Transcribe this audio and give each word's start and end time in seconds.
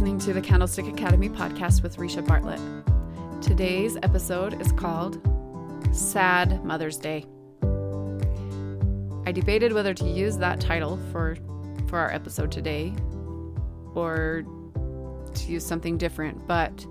listening 0.00 0.18
to 0.18 0.32
the 0.32 0.40
Candlestick 0.40 0.86
Academy 0.86 1.28
podcast 1.28 1.82
with 1.82 1.98
Risha 1.98 2.26
Bartlett. 2.26 2.58
Today's 3.42 3.98
episode 4.02 4.58
is 4.58 4.72
called 4.72 5.20
Sad 5.92 6.64
Mother's 6.64 6.96
Day. 6.96 7.26
I 9.26 9.32
debated 9.32 9.74
whether 9.74 9.92
to 9.92 10.08
use 10.08 10.38
that 10.38 10.58
title 10.58 10.98
for 11.12 11.36
for 11.86 11.98
our 11.98 12.10
episode 12.14 12.50
today 12.50 12.94
or 13.94 14.42
to 15.34 15.52
use 15.52 15.66
something 15.66 15.98
different, 15.98 16.46
but 16.46 16.86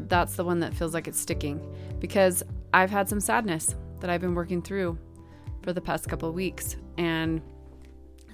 that's 0.00 0.36
the 0.36 0.44
one 0.44 0.60
that 0.60 0.74
feels 0.74 0.92
like 0.92 1.08
it's 1.08 1.18
sticking 1.18 1.66
because 1.98 2.42
I've 2.74 2.90
had 2.90 3.08
some 3.08 3.20
sadness 3.20 3.74
that 4.00 4.10
I've 4.10 4.20
been 4.20 4.34
working 4.34 4.60
through 4.60 4.98
for 5.62 5.72
the 5.72 5.80
past 5.80 6.10
couple 6.10 6.30
weeks 6.30 6.76
and 6.98 7.40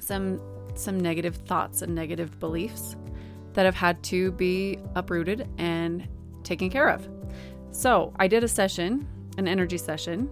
some 0.01 0.41
some 0.75 0.99
negative 0.99 1.37
thoughts 1.37 1.83
and 1.83 1.95
negative 1.95 2.41
beliefs 2.41 2.97
that 3.57 3.65
have 3.65 3.75
had 3.75 4.03
to 4.05 4.33
be 4.33 4.79
uprooted 4.95 5.49
and 5.57 6.07
taken 6.45 6.69
care 6.71 6.89
of. 6.89 7.09
So, 7.71 8.13
I 8.17 8.29
did 8.29 8.45
a 8.45 8.49
session, 8.49 9.09
an 9.39 9.49
energy 9.49 9.79
session 9.79 10.31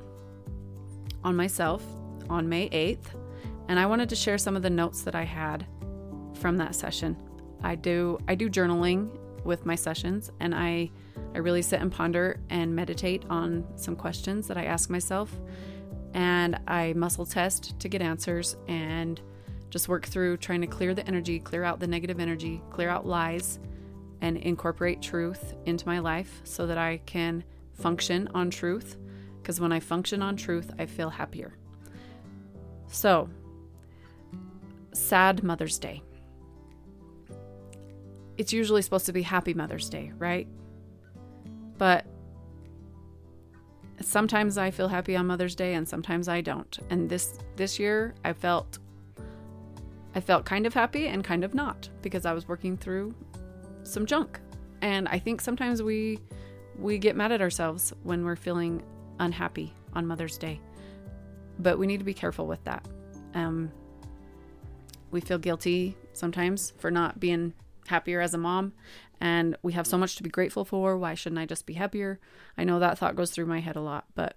on 1.24 1.34
myself 1.34 1.82
on 2.28 2.48
May 2.48 2.68
8th, 2.68 3.18
and 3.68 3.80
I 3.80 3.86
wanted 3.86 4.08
to 4.10 4.16
share 4.16 4.38
some 4.38 4.56
of 4.56 4.62
the 4.62 4.70
notes 4.70 5.02
that 5.02 5.14
I 5.14 5.24
had 5.24 5.66
from 6.34 6.58
that 6.58 6.74
session. 6.74 7.16
I 7.62 7.74
do 7.74 8.18
I 8.28 8.34
do 8.34 8.50
journaling 8.50 9.10
with 9.44 9.64
my 9.64 9.74
sessions 9.74 10.30
and 10.40 10.54
I 10.54 10.90
I 11.34 11.38
really 11.38 11.62
sit 11.62 11.80
and 11.80 11.90
ponder 11.90 12.40
and 12.50 12.76
meditate 12.76 13.24
on 13.30 13.66
some 13.76 13.96
questions 13.96 14.48
that 14.48 14.58
I 14.58 14.64
ask 14.64 14.90
myself 14.90 15.34
and 16.12 16.58
I 16.68 16.92
muscle 16.92 17.24
test 17.26 17.78
to 17.80 17.88
get 17.88 18.02
answers 18.02 18.56
and 18.68 19.20
just 19.74 19.88
work 19.88 20.06
through 20.06 20.36
trying 20.36 20.60
to 20.60 20.68
clear 20.68 20.94
the 20.94 21.04
energy, 21.04 21.40
clear 21.40 21.64
out 21.64 21.80
the 21.80 21.86
negative 21.88 22.20
energy, 22.20 22.62
clear 22.70 22.88
out 22.88 23.04
lies 23.04 23.58
and 24.20 24.36
incorporate 24.36 25.02
truth 25.02 25.52
into 25.66 25.84
my 25.88 25.98
life 25.98 26.40
so 26.44 26.64
that 26.64 26.78
I 26.78 26.98
can 27.06 27.42
function 27.72 28.28
on 28.34 28.50
truth 28.50 28.96
because 29.42 29.60
when 29.60 29.72
I 29.72 29.80
function 29.80 30.22
on 30.22 30.36
truth, 30.36 30.70
I 30.78 30.86
feel 30.86 31.10
happier. 31.10 31.56
So, 32.86 33.28
sad 34.92 35.42
Mother's 35.42 35.80
Day. 35.80 36.04
It's 38.38 38.52
usually 38.52 38.80
supposed 38.80 39.06
to 39.06 39.12
be 39.12 39.22
Happy 39.22 39.54
Mother's 39.54 39.88
Day, 39.88 40.12
right? 40.18 40.46
But 41.78 42.06
sometimes 44.00 44.56
I 44.56 44.70
feel 44.70 44.86
happy 44.86 45.16
on 45.16 45.26
Mother's 45.26 45.56
Day 45.56 45.74
and 45.74 45.88
sometimes 45.88 46.28
I 46.28 46.42
don't. 46.42 46.78
And 46.90 47.10
this 47.10 47.40
this 47.56 47.80
year 47.80 48.14
I 48.24 48.34
felt 48.34 48.78
I 50.14 50.20
felt 50.20 50.44
kind 50.44 50.66
of 50.66 50.74
happy 50.74 51.08
and 51.08 51.24
kind 51.24 51.44
of 51.44 51.54
not 51.54 51.88
because 52.02 52.24
I 52.24 52.32
was 52.32 52.46
working 52.46 52.76
through 52.76 53.14
some 53.82 54.06
junk. 54.06 54.40
And 54.80 55.08
I 55.08 55.18
think 55.18 55.40
sometimes 55.40 55.82
we 55.82 56.18
we 56.78 56.98
get 56.98 57.16
mad 57.16 57.32
at 57.32 57.40
ourselves 57.40 57.92
when 58.02 58.24
we're 58.24 58.36
feeling 58.36 58.82
unhappy 59.20 59.72
on 59.92 60.06
Mother's 60.06 60.36
Day. 60.36 60.60
But 61.58 61.78
we 61.78 61.86
need 61.86 61.98
to 61.98 62.04
be 62.04 62.14
careful 62.14 62.46
with 62.46 62.62
that. 62.64 62.86
Um, 63.34 63.70
we 65.10 65.20
feel 65.20 65.38
guilty 65.38 65.96
sometimes 66.12 66.72
for 66.78 66.90
not 66.90 67.20
being 67.20 67.54
happier 67.86 68.20
as 68.20 68.34
a 68.34 68.38
mom 68.38 68.72
and 69.20 69.56
we 69.62 69.72
have 69.72 69.86
so 69.86 69.96
much 69.96 70.16
to 70.16 70.22
be 70.22 70.30
grateful 70.30 70.64
for. 70.64 70.96
Why 70.96 71.14
shouldn't 71.14 71.38
I 71.38 71.46
just 71.46 71.66
be 71.66 71.74
happier? 71.74 72.18
I 72.58 72.64
know 72.64 72.78
that 72.78 72.98
thought 72.98 73.16
goes 73.16 73.30
through 73.30 73.46
my 73.46 73.60
head 73.60 73.76
a 73.76 73.80
lot, 73.80 74.04
but 74.14 74.36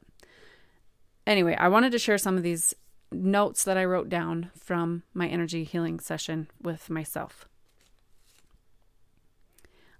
anyway, 1.25 1.55
I 1.55 1.67
wanted 1.67 1.91
to 1.93 1.99
share 1.99 2.17
some 2.17 2.37
of 2.37 2.43
these 2.43 2.73
notes 3.11 3.63
that 3.63 3.77
I 3.77 3.85
wrote 3.85 4.09
down 4.09 4.51
from 4.57 5.03
my 5.13 5.27
energy 5.27 5.63
healing 5.63 5.99
session 5.99 6.49
with 6.61 6.89
myself. 6.89 7.47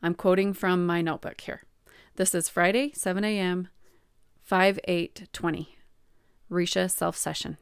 I'm 0.01 0.13
quoting 0.13 0.53
from 0.53 0.85
my 0.85 1.01
notebook 1.01 1.41
here. 1.41 1.63
This 2.16 2.35
is 2.35 2.50
Friday, 2.50 2.91
7 2.94 3.23
a.m., 3.23 3.69
5 4.44 4.79
8 4.85 5.28
20. 5.34 5.78
Risha 6.50 6.90
self 6.90 7.18
session. 7.18 7.57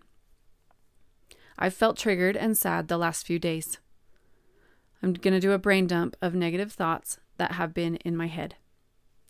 I've 1.58 1.74
felt 1.74 1.98
triggered 1.98 2.38
and 2.38 2.58
sad 2.58 2.88
the 2.88 2.98
last 2.98 3.26
few 3.26 3.40
days. 3.40 3.80
I'm 5.02 5.14
going 5.14 5.34
to 5.34 5.40
do 5.40 5.54
a 5.54 5.58
brain 5.58 5.88
dump 5.88 6.16
of 6.22 6.36
negative 6.36 6.72
thoughts 6.72 7.20
that 7.38 7.54
have 7.54 7.74
been 7.74 7.96
in 7.98 8.16
my 8.16 8.28
head. 8.28 8.56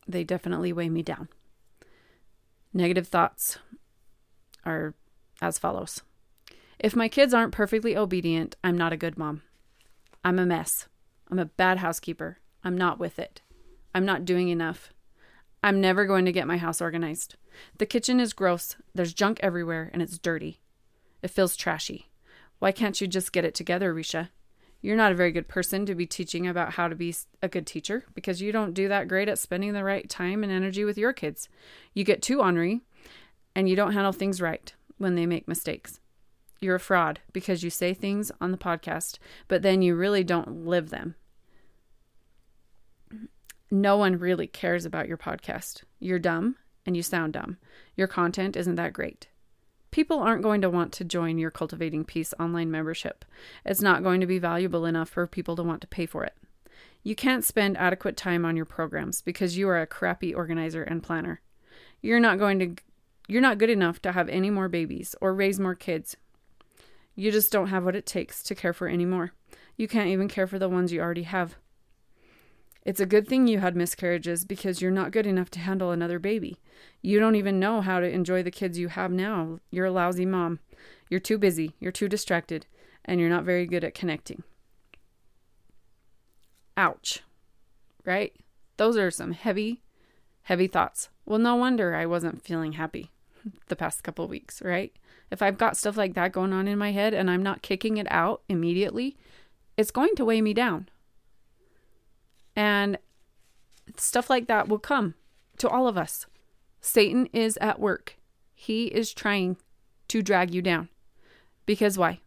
They 0.07 0.23
definitely 0.23 0.73
weigh 0.73 0.89
me 0.89 1.01
down. 1.01 1.29
Negative 2.73 3.07
thoughts 3.07 3.57
are 4.65 4.95
as 5.41 5.59
follows 5.59 6.01
If 6.79 6.95
my 6.95 7.07
kids 7.07 7.33
aren't 7.33 7.53
perfectly 7.53 7.95
obedient, 7.95 8.55
I'm 8.63 8.77
not 8.77 8.93
a 8.93 8.97
good 8.97 9.17
mom. 9.17 9.41
I'm 10.23 10.39
a 10.39 10.45
mess. 10.45 10.87
I'm 11.29 11.39
a 11.39 11.45
bad 11.45 11.79
housekeeper. 11.79 12.39
I'm 12.63 12.77
not 12.77 12.99
with 12.99 13.19
it. 13.19 13.41
I'm 13.93 14.05
not 14.05 14.25
doing 14.25 14.49
enough. 14.49 14.91
I'm 15.63 15.81
never 15.81 16.05
going 16.05 16.25
to 16.25 16.31
get 16.31 16.47
my 16.47 16.57
house 16.57 16.81
organized. 16.81 17.35
The 17.77 17.85
kitchen 17.85 18.19
is 18.19 18.33
gross. 18.33 18.75
There's 18.93 19.13
junk 19.13 19.39
everywhere 19.41 19.89
and 19.93 20.01
it's 20.01 20.17
dirty. 20.17 20.59
It 21.23 21.31
feels 21.31 21.55
trashy. 21.55 22.09
Why 22.59 22.71
can't 22.71 22.99
you 22.99 23.07
just 23.07 23.31
get 23.31 23.45
it 23.45 23.55
together, 23.55 23.93
Risha? 23.93 24.29
You're 24.81 24.95
not 24.95 25.11
a 25.11 25.15
very 25.15 25.31
good 25.31 25.47
person 25.47 25.85
to 25.87 25.95
be 25.95 26.05
teaching 26.05 26.47
about 26.47 26.73
how 26.73 26.87
to 26.87 26.95
be 26.95 27.15
a 27.41 27.47
good 27.47 27.65
teacher 27.65 28.05
because 28.13 28.41
you 28.41 28.51
don't 28.51 28.73
do 28.75 28.87
that 28.87 29.07
great 29.07 29.27
at 29.27 29.39
spending 29.39 29.73
the 29.73 29.83
right 29.83 30.07
time 30.07 30.43
and 30.43 30.51
energy 30.51 30.85
with 30.85 30.97
your 30.97 31.13
kids. 31.13 31.49
You 31.93 32.03
get 32.03 32.21
too 32.21 32.41
ornery 32.41 32.81
and 33.55 33.67
you 33.67 33.75
don't 33.75 33.93
handle 33.93 34.11
things 34.11 34.41
right 34.41 34.73
when 34.97 35.15
they 35.15 35.25
make 35.25 35.47
mistakes. 35.47 35.99
You're 36.59 36.75
a 36.75 36.79
fraud 36.79 37.19
because 37.33 37.63
you 37.63 37.69
say 37.69 37.93
things 37.93 38.31
on 38.39 38.51
the 38.51 38.57
podcast, 38.57 39.17
but 39.47 39.61
then 39.61 39.81
you 39.81 39.95
really 39.95 40.23
don't 40.23 40.65
live 40.65 40.89
them. 40.89 41.15
No 43.69 43.97
one 43.97 44.17
really 44.17 44.47
cares 44.47 44.85
about 44.85 45.07
your 45.07 45.17
podcast. 45.17 45.83
You're 45.99 46.19
dumb 46.19 46.55
and 46.85 46.95
you 46.95 47.03
sound 47.03 47.33
dumb. 47.33 47.57
Your 47.95 48.07
content 48.07 48.55
isn't 48.55 48.75
that 48.75 48.93
great 48.93 49.27
people 49.95 50.19
aren't 50.19 50.43
going 50.43 50.59
to 50.59 50.69
want 50.69 50.91
to 50.91 51.05
join 51.05 51.37
your 51.37 51.49
Cultivating 51.49 52.03
Peace 52.03 52.33
online 52.37 52.69
membership. 52.69 53.23
It's 53.63 53.81
not 53.81 54.03
going 54.03 54.19
to 54.19 54.27
be 54.27 54.39
valuable 54.39 54.85
enough 54.85 55.07
for 55.07 55.25
people 55.25 55.55
to 55.55 55.63
want 55.63 55.79
to 55.79 55.87
pay 55.87 56.05
for 56.05 56.25
it. 56.25 56.33
You 57.01 57.15
can't 57.15 57.45
spend 57.45 57.77
adequate 57.77 58.17
time 58.17 58.43
on 58.43 58.57
your 58.57 58.65
programs 58.65 59.21
because 59.21 59.57
you 59.57 59.69
are 59.69 59.79
a 59.79 59.87
crappy 59.87 60.35
organizer 60.35 60.83
and 60.83 61.01
planner. 61.01 61.39
You're 62.01 62.19
not 62.19 62.39
going 62.39 62.59
to 62.59 62.75
you're 63.27 63.41
not 63.41 63.57
good 63.57 63.69
enough 63.69 64.01
to 64.03 64.11
have 64.11 64.29
any 64.29 64.49
more 64.49 64.69
babies 64.69 65.15
or 65.19 65.33
raise 65.33 65.59
more 65.59 65.75
kids. 65.75 66.15
You 67.15 67.31
just 67.31 67.51
don't 67.51 67.67
have 67.67 67.83
what 67.83 67.95
it 67.95 68.05
takes 68.05 68.43
to 68.43 68.55
care 68.55 68.73
for 68.73 68.87
any 68.87 69.05
more. 69.05 69.31
You 69.77 69.87
can't 69.87 70.09
even 70.09 70.27
care 70.27 70.47
for 70.47 70.59
the 70.59 70.69
ones 70.69 70.91
you 70.91 71.01
already 71.01 71.23
have. 71.23 71.55
It's 72.83 72.99
a 72.99 73.05
good 73.07 73.27
thing 73.27 73.47
you 73.47 73.59
had 73.59 73.75
miscarriages 73.75 74.45
because 74.45 74.79
you're 74.79 74.91
not 74.91 75.11
good 75.11 75.25
enough 75.25 75.49
to 75.51 75.59
handle 75.59 75.89
another 75.89 76.19
baby. 76.19 76.57
You 77.01 77.19
don't 77.19 77.35
even 77.35 77.59
know 77.59 77.81
how 77.81 77.99
to 77.99 78.07
enjoy 78.07 78.43
the 78.43 78.51
kids 78.51 78.77
you 78.77 78.89
have 78.89 79.11
now. 79.11 79.59
You're 79.71 79.87
a 79.87 79.91
lousy 79.91 80.25
mom. 80.25 80.59
You're 81.09 81.19
too 81.19 81.39
busy, 81.39 81.73
you're 81.79 81.91
too 81.91 82.07
distracted, 82.07 82.67
and 83.03 83.19
you're 83.19 83.29
not 83.29 83.43
very 83.43 83.65
good 83.65 83.83
at 83.83 83.95
connecting. 83.95 84.43
Ouch. 86.77 87.23
Right? 88.03 88.33
Those 88.77 88.97
are 88.97 89.09
some 89.09 89.31
heavy, 89.31 89.81
heavy 90.43 90.67
thoughts. 90.67 91.09
Well, 91.25 91.39
no 91.39 91.55
wonder 91.55 91.95
I 91.95 92.05
wasn't 92.05 92.43
feeling 92.43 92.73
happy 92.73 93.09
the 93.67 93.75
past 93.75 94.03
couple 94.03 94.27
weeks, 94.27 94.61
right? 94.61 94.93
If 95.31 95.41
I've 95.41 95.57
got 95.57 95.77
stuff 95.77 95.97
like 95.97 96.13
that 96.13 96.31
going 96.31 96.53
on 96.53 96.67
in 96.67 96.77
my 96.77 96.91
head 96.91 97.13
and 97.13 97.29
I'm 97.29 97.43
not 97.43 97.61
kicking 97.61 97.97
it 97.97 98.07
out 98.09 98.41
immediately, 98.47 99.17
it's 99.77 99.91
going 99.91 100.15
to 100.15 100.25
weigh 100.25 100.41
me 100.41 100.53
down. 100.53 100.89
And 102.55 102.97
stuff 103.97 104.29
like 104.29 104.47
that 104.47 104.67
will 104.67 104.79
come 104.79 105.15
to 105.57 105.69
all 105.69 105.87
of 105.87 105.97
us. 105.97 106.25
Satan 106.81 107.27
is 107.33 107.57
at 107.57 107.79
work. 107.79 108.17
He 108.53 108.85
is 108.85 109.13
trying 109.13 109.57
to 110.07 110.21
drag 110.21 110.53
you 110.53 110.61
down. 110.61 110.89
Because 111.65 111.97
why? 111.97 112.19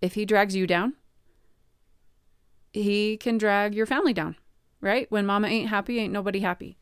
If 0.00 0.14
he 0.14 0.24
drags 0.24 0.56
you 0.56 0.66
down, 0.66 0.94
he 2.72 3.16
can 3.16 3.38
drag 3.38 3.74
your 3.74 3.86
family 3.86 4.12
down, 4.12 4.36
right? 4.80 5.06
When 5.10 5.24
mama 5.24 5.46
ain't 5.48 5.68
happy, 5.68 5.98
ain't 5.98 6.12
nobody 6.12 6.40
happy. 6.40 6.76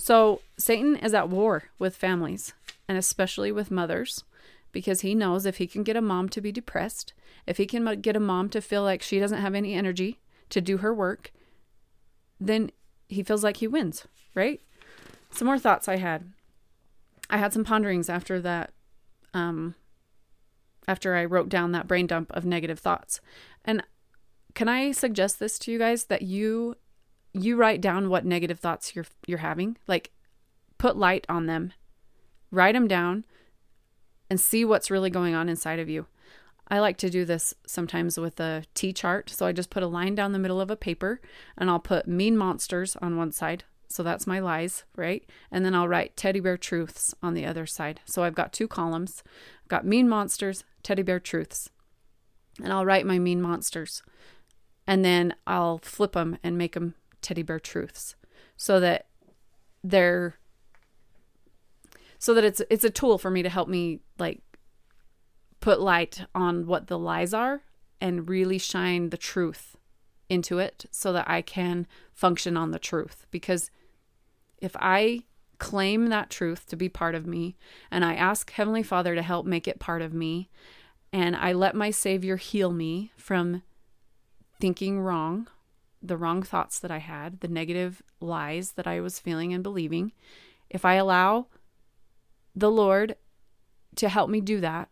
So 0.00 0.40
Satan 0.56 0.96
is 0.96 1.12
at 1.12 1.28
war 1.28 1.64
with 1.78 1.94
families 1.94 2.54
and 2.88 2.96
especially 2.96 3.52
with 3.52 3.70
mothers 3.70 4.24
because 4.72 5.02
he 5.02 5.14
knows 5.14 5.44
if 5.44 5.58
he 5.58 5.66
can 5.66 5.82
get 5.82 5.94
a 5.94 6.00
mom 6.00 6.30
to 6.30 6.40
be 6.40 6.50
depressed, 6.50 7.12
if 7.46 7.58
he 7.58 7.66
can 7.66 8.00
get 8.00 8.16
a 8.16 8.20
mom 8.20 8.48
to 8.48 8.62
feel 8.62 8.82
like 8.82 9.02
she 9.02 9.20
doesn't 9.20 9.42
have 9.42 9.54
any 9.54 9.74
energy 9.74 10.18
to 10.48 10.62
do 10.62 10.78
her 10.78 10.94
work, 10.94 11.32
then 12.40 12.70
he 13.10 13.22
feels 13.22 13.44
like 13.44 13.58
he 13.58 13.66
wins, 13.66 14.06
right? 14.34 14.62
Some 15.32 15.44
more 15.44 15.58
thoughts 15.58 15.86
I 15.86 15.96
had. 15.96 16.32
I 17.28 17.36
had 17.36 17.52
some 17.52 17.64
ponderings 17.64 18.08
after 18.08 18.40
that 18.40 18.72
um 19.34 19.74
after 20.88 21.14
I 21.14 21.26
wrote 21.26 21.50
down 21.50 21.72
that 21.72 21.86
brain 21.86 22.06
dump 22.06 22.32
of 22.32 22.46
negative 22.46 22.78
thoughts. 22.78 23.20
And 23.66 23.82
can 24.54 24.66
I 24.66 24.92
suggest 24.92 25.38
this 25.38 25.58
to 25.58 25.70
you 25.70 25.78
guys 25.78 26.06
that 26.06 26.22
you 26.22 26.76
you 27.32 27.56
write 27.56 27.80
down 27.80 28.08
what 28.08 28.24
negative 28.24 28.60
thoughts 28.60 28.94
you're 28.94 29.06
you're 29.26 29.38
having? 29.38 29.76
Like 29.86 30.10
put 30.78 30.96
light 30.96 31.26
on 31.28 31.46
them. 31.46 31.72
Write 32.50 32.74
them 32.74 32.88
down 32.88 33.24
and 34.28 34.40
see 34.40 34.64
what's 34.64 34.90
really 34.90 35.10
going 35.10 35.34
on 35.34 35.48
inside 35.48 35.78
of 35.78 35.88
you. 35.88 36.06
I 36.68 36.78
like 36.78 36.96
to 36.98 37.10
do 37.10 37.24
this 37.24 37.52
sometimes 37.66 38.18
with 38.18 38.38
a 38.38 38.64
T 38.74 38.92
chart. 38.92 39.28
So 39.30 39.44
I 39.44 39.52
just 39.52 39.70
put 39.70 39.82
a 39.82 39.88
line 39.88 40.14
down 40.14 40.32
the 40.32 40.38
middle 40.38 40.60
of 40.60 40.70
a 40.70 40.76
paper 40.76 41.20
and 41.58 41.68
I'll 41.68 41.80
put 41.80 42.06
mean 42.06 42.36
monsters 42.36 42.96
on 42.96 43.16
one 43.16 43.32
side. 43.32 43.64
So 43.88 44.04
that's 44.04 44.26
my 44.26 44.38
lies, 44.38 44.84
right? 44.94 45.28
And 45.50 45.64
then 45.64 45.74
I'll 45.74 45.88
write 45.88 46.16
teddy 46.16 46.38
bear 46.38 46.56
truths 46.56 47.12
on 47.22 47.34
the 47.34 47.44
other 47.44 47.66
side. 47.66 48.00
So 48.04 48.22
I've 48.22 48.36
got 48.36 48.52
two 48.52 48.68
columns. 48.68 49.24
I've 49.64 49.68
got 49.68 49.84
mean 49.84 50.08
monsters, 50.08 50.62
teddy 50.84 51.02
bear 51.02 51.18
truths. 51.18 51.70
And 52.62 52.72
I'll 52.72 52.86
write 52.86 53.04
my 53.04 53.18
mean 53.18 53.42
monsters. 53.42 54.04
And 54.86 55.04
then 55.04 55.34
I'll 55.44 55.78
flip 55.78 56.12
them 56.12 56.38
and 56.44 56.56
make 56.56 56.74
them 56.74 56.94
teddy 57.22 57.42
bear 57.42 57.60
truths 57.60 58.14
so 58.56 58.80
that 58.80 59.06
they're 59.82 60.36
so 62.18 62.34
that 62.34 62.44
it's 62.44 62.60
it's 62.70 62.84
a 62.84 62.90
tool 62.90 63.18
for 63.18 63.30
me 63.30 63.42
to 63.42 63.48
help 63.48 63.68
me 63.68 64.00
like 64.18 64.42
put 65.60 65.80
light 65.80 66.24
on 66.34 66.66
what 66.66 66.86
the 66.86 66.98
lies 66.98 67.32
are 67.32 67.62
and 68.00 68.28
really 68.28 68.58
shine 68.58 69.10
the 69.10 69.16
truth 69.16 69.76
into 70.28 70.58
it 70.58 70.86
so 70.90 71.12
that 71.12 71.28
I 71.28 71.42
can 71.42 71.86
function 72.12 72.56
on 72.56 72.70
the 72.70 72.78
truth. 72.78 73.26
Because 73.30 73.70
if 74.58 74.74
I 74.78 75.24
claim 75.58 76.06
that 76.06 76.30
truth 76.30 76.66
to 76.66 76.76
be 76.76 76.88
part 76.88 77.14
of 77.14 77.26
me 77.26 77.56
and 77.90 78.04
I 78.04 78.14
ask 78.14 78.50
Heavenly 78.52 78.82
Father 78.82 79.14
to 79.14 79.22
help 79.22 79.44
make 79.44 79.68
it 79.68 79.78
part 79.78 80.00
of 80.00 80.14
me 80.14 80.48
and 81.12 81.36
I 81.36 81.52
let 81.52 81.74
my 81.74 81.90
Savior 81.90 82.36
heal 82.36 82.72
me 82.72 83.12
from 83.16 83.62
thinking 84.60 85.00
wrong, 85.00 85.48
the 86.02 86.16
wrong 86.16 86.42
thoughts 86.42 86.78
that 86.78 86.90
I 86.90 86.98
had, 86.98 87.40
the 87.40 87.48
negative 87.48 88.02
lies 88.20 88.72
that 88.72 88.86
I 88.86 89.00
was 89.00 89.18
feeling 89.18 89.52
and 89.52 89.62
believing, 89.62 90.12
if 90.68 90.84
I 90.84 90.94
allow 90.94 91.46
the 92.54 92.70
Lord 92.70 93.16
to 93.96 94.08
help 94.08 94.30
me 94.30 94.40
do 94.40 94.60
that, 94.60 94.88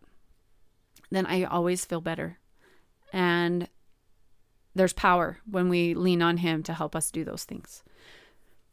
then 1.09 1.25
I 1.25 1.43
always 1.43 1.85
feel 1.85 2.01
better. 2.01 2.37
And 3.11 3.67
there's 4.75 4.93
power 4.93 5.39
when 5.49 5.69
we 5.69 5.93
lean 5.93 6.21
on 6.21 6.37
Him 6.37 6.63
to 6.63 6.73
help 6.73 6.95
us 6.95 7.11
do 7.11 7.23
those 7.23 7.43
things. 7.43 7.83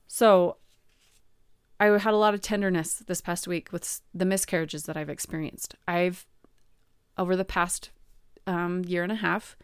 So 0.07 0.57
I 1.81 1.87
had 1.87 2.15
a 2.15 2.19
lot 2.19 2.35
of 2.35 2.41
tenderness 2.41 3.03
this 3.07 3.21
past 3.21 3.49
week 3.49 3.73
with 3.73 4.01
the 4.15 4.25
miscarriages 4.25 4.85
that 4.85 4.97
I've 4.97 5.11
experienced. 5.11 5.75
I've, 5.87 6.27
over 7.17 7.37
the 7.37 7.45
past 7.45 7.91
um, 8.47 8.85
year 8.87 9.03
and 9.03 9.13
a 9.13 9.17
half, 9.17 9.57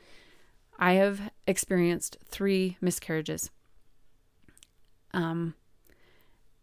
I 0.79 0.95
have 0.95 1.31
experienced 1.47 2.17
three 2.27 2.77
miscarriages. 2.81 3.50
Um, 5.12 5.55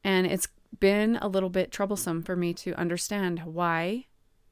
and 0.04 0.26
it's 0.26 0.48
been 0.80 1.18
a 1.22 1.28
little 1.28 1.50
bit 1.50 1.72
troublesome 1.72 2.24
for 2.24 2.36
me 2.36 2.54
to 2.54 2.74
understand 2.74 3.42
why 3.46 4.06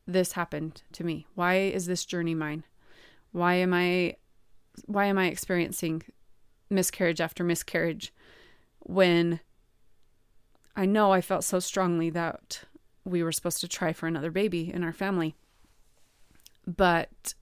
this 0.05 0.33
happened 0.33 0.83
to 0.93 1.03
me? 1.03 1.27
Why 1.35 1.55
is 1.55 1.85
this 1.85 2.05
journey 2.05 2.33
mine? 2.33 2.63
Why 3.31 3.55
am 3.55 3.73
I 3.73 4.15
why 4.85 5.05
am 5.05 5.17
I 5.17 5.25
experiencing 5.27 6.03
miscarriage 6.69 7.19
after 7.19 7.43
miscarriage 7.43 8.13
when 8.79 9.39
I 10.75 10.85
know 10.85 11.11
I 11.11 11.21
felt 11.21 11.43
so 11.43 11.59
strongly 11.59 12.11
that 12.11 12.63
we 13.03 13.23
were 13.23 13.31
supposed 13.31 13.61
to 13.61 13.67
try 13.67 13.93
for 13.93 14.05
another 14.05 14.29
baby 14.29 14.71
in 14.71 14.83
our 14.83 14.93
family. 14.93 15.35
But 16.67 17.33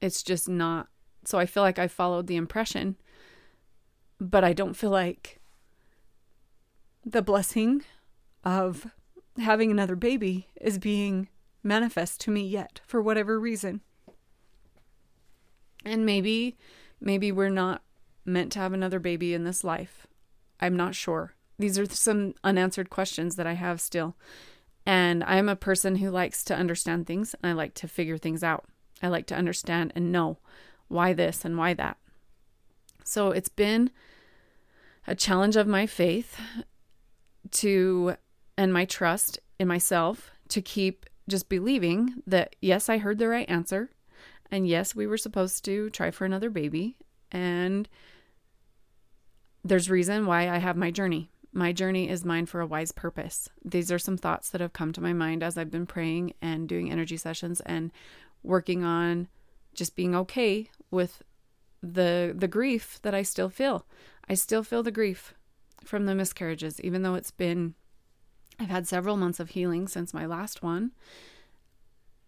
it's 0.00 0.22
just 0.22 0.48
not 0.48 0.88
so 1.26 1.38
I 1.38 1.46
feel 1.46 1.62
like 1.62 1.78
I 1.78 1.88
followed 1.88 2.26
the 2.26 2.36
impression, 2.36 2.96
but 4.20 4.44
I 4.44 4.52
don't 4.52 4.74
feel 4.74 4.90
like 4.90 5.40
the 7.04 7.22
blessing 7.22 7.82
of 8.44 8.86
having 9.38 9.70
another 9.70 9.96
baby 9.96 10.48
is 10.60 10.78
being 10.78 11.28
manifest 11.62 12.20
to 12.20 12.30
me 12.30 12.46
yet 12.46 12.80
for 12.86 13.02
whatever 13.02 13.38
reason. 13.38 13.80
And 15.84 16.06
maybe 16.06 16.56
maybe 17.00 17.30
we're 17.30 17.50
not 17.50 17.82
meant 18.24 18.52
to 18.52 18.58
have 18.58 18.72
another 18.72 18.98
baby 18.98 19.34
in 19.34 19.44
this 19.44 19.64
life. 19.64 20.06
I'm 20.60 20.76
not 20.76 20.94
sure. 20.94 21.34
These 21.58 21.78
are 21.78 21.86
some 21.86 22.34
unanswered 22.42 22.90
questions 22.90 23.36
that 23.36 23.46
I 23.46 23.52
have 23.52 23.80
still. 23.80 24.16
And 24.86 25.22
I'm 25.24 25.48
a 25.48 25.56
person 25.56 25.96
who 25.96 26.10
likes 26.10 26.44
to 26.44 26.56
understand 26.56 27.06
things 27.06 27.34
and 27.34 27.50
I 27.50 27.54
like 27.54 27.74
to 27.74 27.88
figure 27.88 28.18
things 28.18 28.42
out. 28.42 28.64
I 29.02 29.08
like 29.08 29.26
to 29.26 29.34
understand 29.34 29.92
and 29.94 30.12
know 30.12 30.38
why 30.94 31.12
this 31.12 31.44
and 31.44 31.58
why 31.58 31.74
that. 31.74 31.98
So 33.04 33.32
it's 33.32 33.50
been 33.50 33.90
a 35.06 35.14
challenge 35.14 35.56
of 35.56 35.66
my 35.66 35.86
faith 35.86 36.40
to 37.50 38.16
and 38.56 38.72
my 38.72 38.84
trust 38.86 39.38
in 39.58 39.68
myself 39.68 40.30
to 40.48 40.62
keep 40.62 41.06
just 41.28 41.48
believing 41.48 42.22
that 42.26 42.56
yes, 42.60 42.88
I 42.88 42.98
heard 42.98 43.18
the 43.18 43.28
right 43.28 43.48
answer. 43.48 43.90
And 44.50 44.66
yes, 44.68 44.94
we 44.94 45.06
were 45.06 45.18
supposed 45.18 45.64
to 45.64 45.90
try 45.90 46.10
for 46.10 46.24
another 46.24 46.50
baby. 46.50 46.96
And 47.32 47.88
there's 49.64 49.90
reason 49.90 50.26
why 50.26 50.48
I 50.48 50.58
have 50.58 50.76
my 50.76 50.90
journey. 50.90 51.30
My 51.52 51.72
journey 51.72 52.08
is 52.08 52.24
mine 52.24 52.46
for 52.46 52.60
a 52.60 52.66
wise 52.66 52.92
purpose. 52.92 53.48
These 53.64 53.90
are 53.90 53.98
some 53.98 54.16
thoughts 54.16 54.50
that 54.50 54.60
have 54.60 54.72
come 54.72 54.92
to 54.92 55.00
my 55.00 55.12
mind 55.12 55.42
as 55.42 55.56
I've 55.56 55.70
been 55.70 55.86
praying 55.86 56.34
and 56.42 56.68
doing 56.68 56.90
energy 56.90 57.16
sessions 57.16 57.60
and 57.60 57.90
working 58.42 58.84
on 58.84 59.28
just 59.74 59.96
being 59.96 60.14
okay 60.14 60.70
with 60.90 61.22
the 61.82 62.34
the 62.36 62.48
grief 62.48 62.98
that 63.02 63.14
I 63.14 63.22
still 63.22 63.50
feel. 63.50 63.86
I 64.28 64.34
still 64.34 64.62
feel 64.62 64.82
the 64.82 64.90
grief 64.90 65.34
from 65.84 66.06
the 66.06 66.14
miscarriages 66.14 66.80
even 66.80 67.02
though 67.02 67.14
it's 67.14 67.30
been 67.30 67.74
I've 68.58 68.70
had 68.70 68.86
several 68.86 69.16
months 69.16 69.40
of 69.40 69.50
healing 69.50 69.88
since 69.88 70.14
my 70.14 70.26
last 70.26 70.62
one. 70.62 70.92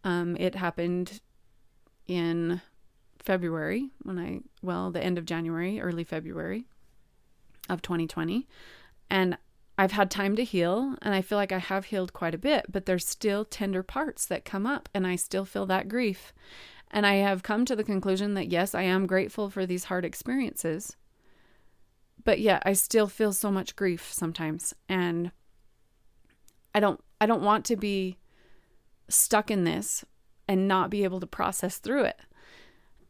Um, 0.05 0.37
it 0.39 0.55
happened 0.55 1.21
in 2.07 2.61
February 3.19 3.91
when 4.03 4.19
I, 4.19 4.41
well, 4.63 4.91
the 4.91 5.03
end 5.03 5.19
of 5.19 5.25
January, 5.25 5.81
early 5.81 6.05
February 6.05 6.67
of 7.69 7.83
2020. 7.83 8.47
And 9.11 9.37
I've 9.79 9.93
had 9.93 10.11
time 10.11 10.37
to 10.37 10.45
heal 10.45 10.97
and 11.03 11.15
I 11.15 11.23
feel 11.23 11.37
like 11.37 11.53
I 11.53 11.59
have 11.59 11.87
healed 11.87 12.13
quite 12.13 12.35
a 12.35 12.39
bit, 12.39 12.67
but 12.71 12.87
there's 12.87 13.07
still 13.07 13.45
tender 13.45 13.83
parts 13.83 14.27
that 14.27 14.45
come 14.45 14.67
up 14.67 14.89
and 14.95 15.07
I 15.07 15.17
still 15.17 15.45
feel 15.45 15.67
that 15.67 15.89
grief. 15.89 16.33
And 16.91 17.07
I 17.07 17.17
have 17.17 17.43
come 17.43 17.65
to 17.65 17.77
the 17.77 17.85
conclusion 17.85 18.35
that 18.35 18.49
yes, 18.49 18.75
I 18.75 18.83
am 18.83 19.07
grateful 19.07 19.51
for 19.51 19.67
these 19.67 19.85
hard 19.85 20.05
experiences. 20.05 20.97
But 22.25 22.41
yet 22.41 22.63
I 22.65 22.73
still 22.73 23.07
feel 23.07 23.33
so 23.33 23.51
much 23.51 23.77
grief 23.77 24.13
sometimes. 24.13 24.75
And 24.89 25.31
I 26.75 26.81
don't 26.81 27.01
I 27.21 27.27
don't 27.27 27.43
want 27.43 27.65
to 27.67 27.77
be 27.77 28.19
stuck 29.09 29.51
in 29.51 29.65
this 29.65 30.05
and 30.49 30.69
not 30.69 30.91
be 30.91 31.05
able 31.05 31.21
to 31.21 31.27
process 31.27 31.79
through 31.79 32.05
it. 32.05 32.21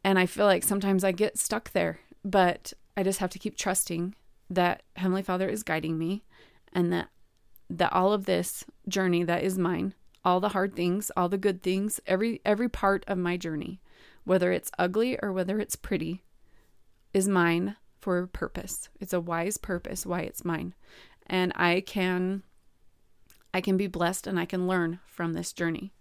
And 0.03 0.17
I 0.17 0.25
feel 0.25 0.45
like 0.45 0.63
sometimes 0.63 1.03
I 1.03 1.11
get 1.11 1.37
stuck 1.37 1.71
there, 1.71 1.99
but 2.23 2.73
I 2.95 3.03
just 3.03 3.19
have 3.19 3.29
to 3.31 3.39
keep 3.39 3.57
trusting 3.57 4.15
that 4.49 4.83
Heavenly 4.95 5.21
Father 5.21 5.49
is 5.49 5.63
guiding 5.63 5.97
me 5.97 6.23
and 6.73 6.91
that 6.93 7.09
that 7.69 7.91
all 7.91 8.13
of 8.13 8.25
this 8.25 8.63
journey 8.87 9.23
that 9.23 9.43
is 9.43 9.57
mine, 9.57 9.93
all 10.27 10.41
the 10.41 10.49
hard 10.49 10.75
things, 10.75 11.09
all 11.15 11.29
the 11.29 11.37
good 11.37 11.63
things, 11.63 12.01
every 12.05 12.41
every 12.43 12.67
part 12.67 13.05
of 13.07 13.17
my 13.17 13.37
journey, 13.37 13.79
whether 14.25 14.51
it's 14.51 14.69
ugly 14.77 15.17
or 15.23 15.31
whether 15.31 15.57
it's 15.57 15.77
pretty, 15.77 16.21
is 17.13 17.29
mine 17.29 17.77
for 18.01 18.19
a 18.19 18.27
purpose. 18.27 18.89
It's 18.99 19.13
a 19.13 19.21
wise 19.21 19.55
purpose 19.55 20.05
why 20.05 20.23
it's 20.23 20.43
mine. 20.43 20.75
And 21.27 21.53
I 21.55 21.79
can 21.79 22.43
I 23.53 23.61
can 23.61 23.77
be 23.77 23.87
blessed 23.87 24.27
and 24.27 24.37
I 24.37 24.43
can 24.43 24.67
learn 24.67 24.99
from 25.05 25.31
this 25.31 25.53
journey. 25.53 25.93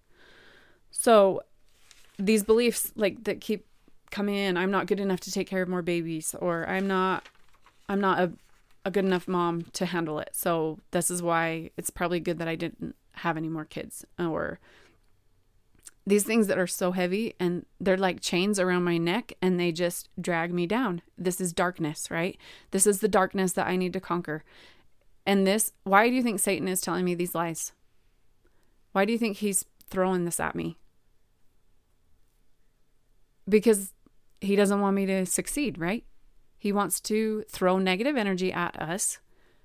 So 0.90 1.42
these 2.18 2.42
beliefs 2.42 2.90
like 2.96 3.22
that 3.24 3.40
keep 3.40 3.64
coming 4.10 4.34
in, 4.34 4.56
I'm 4.56 4.72
not 4.72 4.88
good 4.88 4.98
enough 4.98 5.20
to 5.20 5.30
take 5.30 5.46
care 5.46 5.62
of 5.62 5.68
more 5.68 5.82
babies 5.82 6.34
or 6.40 6.68
I'm 6.68 6.88
not 6.88 7.28
I'm 7.88 8.00
not 8.00 8.18
a 8.18 8.32
a 8.84 8.90
good 8.90 9.04
enough 9.04 9.28
mom 9.28 9.62
to 9.74 9.86
handle 9.86 10.18
it. 10.18 10.30
So 10.32 10.80
this 10.90 11.12
is 11.12 11.22
why 11.22 11.70
it's 11.76 11.90
probably 11.90 12.18
good 12.18 12.38
that 12.40 12.48
I 12.48 12.56
didn't 12.56 12.96
have 13.16 13.36
any 13.36 13.48
more 13.48 13.64
kids 13.64 14.04
or 14.18 14.58
these 16.06 16.24
things 16.24 16.46
that 16.46 16.58
are 16.58 16.68
so 16.68 16.92
heavy 16.92 17.34
and 17.40 17.66
they're 17.80 17.96
like 17.96 18.20
chains 18.20 18.60
around 18.60 18.84
my 18.84 18.96
neck 18.96 19.32
and 19.42 19.58
they 19.58 19.72
just 19.72 20.08
drag 20.20 20.52
me 20.54 20.66
down. 20.66 21.02
This 21.18 21.40
is 21.40 21.52
darkness, 21.52 22.10
right? 22.10 22.38
This 22.70 22.86
is 22.86 23.00
the 23.00 23.08
darkness 23.08 23.52
that 23.52 23.66
I 23.66 23.74
need 23.74 23.92
to 23.94 24.00
conquer. 24.00 24.44
And 25.26 25.44
this, 25.44 25.72
why 25.82 26.08
do 26.08 26.14
you 26.14 26.22
think 26.22 26.38
Satan 26.38 26.68
is 26.68 26.80
telling 26.80 27.04
me 27.04 27.16
these 27.16 27.34
lies? 27.34 27.72
Why 28.92 29.04
do 29.04 29.12
you 29.12 29.18
think 29.18 29.38
he's 29.38 29.64
throwing 29.88 30.24
this 30.24 30.38
at 30.38 30.54
me? 30.54 30.76
Because 33.48 33.92
he 34.40 34.54
doesn't 34.54 34.80
want 34.80 34.94
me 34.94 35.06
to 35.06 35.26
succeed, 35.26 35.76
right? 35.76 36.04
He 36.56 36.72
wants 36.72 37.00
to 37.02 37.44
throw 37.50 37.78
negative 37.78 38.16
energy 38.16 38.52
at 38.52 38.80
us 38.80 39.18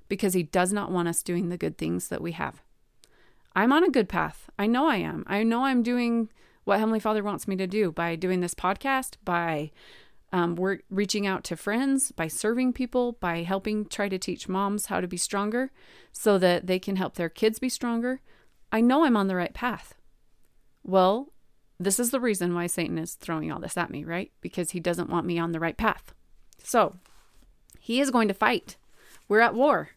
because 0.09 0.33
he 0.33 0.43
does 0.43 0.73
not 0.73 0.91
want 0.91 1.07
us 1.07 1.21
doing 1.21 1.49
the 1.49 1.57
good 1.57 1.77
things 1.77 2.07
that 2.07 2.21
we 2.21 2.31
have. 2.31 2.61
I'm 3.55 3.73
on 3.73 3.83
a 3.83 3.89
good 3.89 4.09
path. 4.09 4.49
I 4.57 4.67
know 4.67 4.87
I 4.87 4.97
am. 4.97 5.23
I 5.27 5.43
know 5.43 5.65
I'm 5.65 5.83
doing 5.83 6.29
what 6.63 6.79
Heavenly 6.79 6.99
Father 6.99 7.23
wants 7.23 7.47
me 7.47 7.55
to 7.57 7.67
do 7.67 7.91
by 7.91 8.15
doing 8.15 8.39
this 8.39 8.53
podcast, 8.53 9.15
by 9.25 9.71
um, 10.33 10.55
we're 10.55 10.79
reaching 10.89 11.27
out 11.27 11.43
to 11.45 11.57
friends 11.57 12.11
by 12.11 12.27
serving 12.27 12.73
people, 12.73 13.13
by 13.13 13.43
helping 13.43 13.85
try 13.85 14.07
to 14.07 14.17
teach 14.17 14.47
moms 14.47 14.85
how 14.85 15.01
to 15.01 15.07
be 15.07 15.17
stronger 15.17 15.71
so 16.11 16.37
that 16.37 16.67
they 16.67 16.79
can 16.79 16.95
help 16.95 17.15
their 17.15 17.29
kids 17.29 17.59
be 17.59 17.69
stronger. 17.69 18.21
I 18.71 18.79
know 18.79 19.03
I'm 19.03 19.17
on 19.17 19.27
the 19.27 19.35
right 19.35 19.53
path. 19.53 19.95
Well, 20.83 21.33
this 21.79 21.99
is 21.99 22.11
the 22.11 22.19
reason 22.19 22.53
why 22.53 22.67
Satan 22.67 22.97
is 22.97 23.15
throwing 23.15 23.51
all 23.51 23.59
this 23.59 23.75
at 23.75 23.89
me, 23.89 24.05
right? 24.05 24.31
Because 24.39 24.71
he 24.71 24.79
doesn't 24.79 25.09
want 25.09 25.25
me 25.25 25.37
on 25.37 25.51
the 25.51 25.59
right 25.59 25.75
path. 25.75 26.13
So 26.63 26.95
he 27.79 27.99
is 27.99 28.11
going 28.11 28.29
to 28.29 28.33
fight. 28.33 28.77
We're 29.27 29.41
at 29.41 29.55
war. 29.55 29.89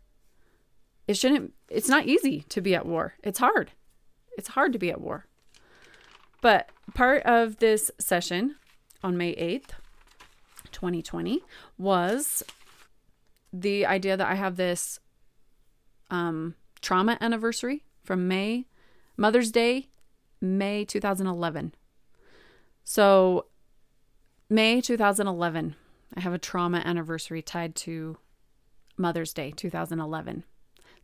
It 1.07 1.15
shouldn't, 1.15 1.53
it's 1.69 1.89
not 1.89 2.07
easy 2.07 2.41
to 2.49 2.61
be 2.61 2.75
at 2.75 2.87
war. 2.87 3.15
It's 3.23 3.39
hard. 3.39 3.73
It's 4.37 4.49
hard 4.49 4.73
to 4.73 4.79
be 4.79 4.91
at 4.91 5.01
war. 5.01 5.27
But 6.41 6.69
part 6.95 7.23
of 7.25 7.59
this 7.59 7.91
session 7.99 8.57
on 9.03 9.17
May 9.17 9.35
8th, 9.35 9.71
2020, 10.73 11.43
was 11.79 12.43
the 13.53 13.87
idea 13.87 14.17
that 14.17 14.27
I 14.27 14.35
have 14.35 14.57
this 14.57 14.99
um, 16.11 16.55
trauma 16.81 17.17
anniversary 17.21 17.85
from 18.03 18.29
May, 18.29 18.67
Mother's 19.17 19.51
Day, 19.51 19.89
May 20.41 20.85
2011. 20.85 21.75
So, 22.83 23.47
May 24.51 24.81
2011, 24.83 25.77
I 26.15 26.21
have 26.21 26.35
a 26.35 26.39
trauma 26.39 26.83
anniversary 26.85 27.41
tied 27.41 27.75
to 27.77 28.19
Mother's 28.99 29.33
Day 29.33 29.51
2011. 29.51 30.45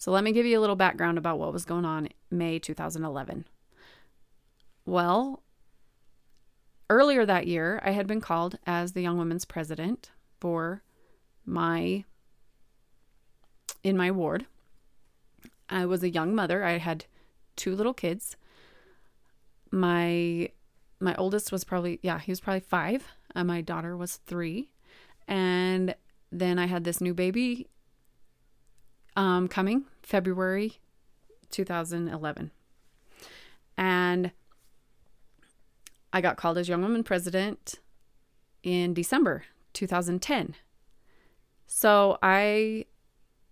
So, 0.01 0.11
let 0.13 0.25
me 0.25 0.33
give 0.33 0.47
you 0.47 0.59
a 0.59 0.63
little 0.63 0.77
background 0.77 1.19
about 1.19 1.39
what 1.39 1.53
was 1.53 1.67
going 1.67 1.85
on 1.85 2.07
in 2.07 2.39
May 2.39 2.59
2011. 2.59 3.45
Well, 4.87 5.43
earlier 6.89 7.27
that 7.27 7.47
year, 7.47 7.83
I 7.85 7.91
had 7.91 8.07
been 8.07 8.23
called 8.23 8.57
as 8.67 8.93
the 8.93 9.03
Young 9.03 9.19
Women's 9.19 9.45
President 9.45 10.11
for 10.41 10.83
my 11.45 12.05
in 13.85 13.95
my 13.95 14.11
ward. 14.11 14.47
I 15.69 15.85
was 15.85 16.03
a 16.03 16.09
young 16.09 16.35
mother. 16.35 16.65
I 16.65 16.79
had 16.79 17.05
two 17.57 17.77
little 17.77 17.93
kids. 17.93 18.39
My 19.71 20.49
my 20.99 21.15
oldest 21.17 21.53
was 21.53 21.63
probably 21.63 22.01
yeah, 22.03 22.21
he 22.21 22.33
was 22.33 22.41
probably 22.41 22.61
5. 22.61 23.07
and 23.35 23.47
my 23.47 23.61
daughter 23.61 23.99
was 23.99 24.17
3. 24.17 24.71
And 25.29 25.95
then 26.33 26.59
I 26.59 26.65
had 26.69 26.85
this 26.85 27.03
new 27.03 27.13
baby 27.13 27.69
um 29.17 29.49
coming 29.49 29.85
February 30.03 30.79
2011. 31.51 32.51
And 33.77 34.33
I 36.13 36.21
got 36.21 36.37
called 36.37 36.59
as 36.59 36.69
young 36.69 36.83
woman 36.83 37.05
president 37.05 37.77
in 38.63 38.95
December 38.95 39.45
2010. 39.73 40.55
So 41.67 42.19
I 42.23 42.87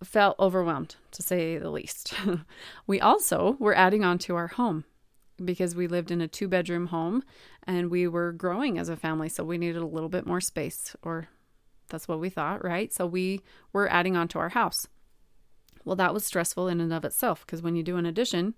felt 0.03 0.37
overwhelmed, 0.39 0.95
to 1.11 1.21
say 1.21 1.57
the 1.57 1.69
least. 1.69 2.13
we 2.87 2.99
also 2.99 3.55
were 3.59 3.75
adding 3.75 4.03
on 4.03 4.17
to 4.19 4.35
our 4.35 4.47
home 4.47 4.85
because 5.43 5.75
we 5.75 5.87
lived 5.87 6.11
in 6.11 6.21
a 6.21 6.27
two 6.27 6.47
bedroom 6.47 6.87
home 6.87 7.23
and 7.63 7.89
we 7.89 8.07
were 8.07 8.31
growing 8.31 8.77
as 8.77 8.89
a 8.89 8.97
family. 8.97 9.29
So 9.29 9.43
we 9.43 9.57
needed 9.57 9.81
a 9.81 9.85
little 9.85 10.09
bit 10.09 10.25
more 10.25 10.41
space, 10.41 10.95
or 11.01 11.29
that's 11.87 12.07
what 12.07 12.19
we 12.19 12.29
thought, 12.29 12.63
right? 12.63 12.91
So 12.93 13.05
we 13.05 13.41
were 13.73 13.89
adding 13.89 14.17
on 14.17 14.27
to 14.29 14.39
our 14.39 14.49
house. 14.49 14.87
Well, 15.85 15.95
that 15.95 16.13
was 16.13 16.25
stressful 16.25 16.67
in 16.67 16.81
and 16.81 16.93
of 16.93 17.05
itself 17.05 17.45
because 17.45 17.61
when 17.61 17.75
you 17.75 17.83
do 17.83 17.97
an 17.97 18.05
addition, 18.05 18.55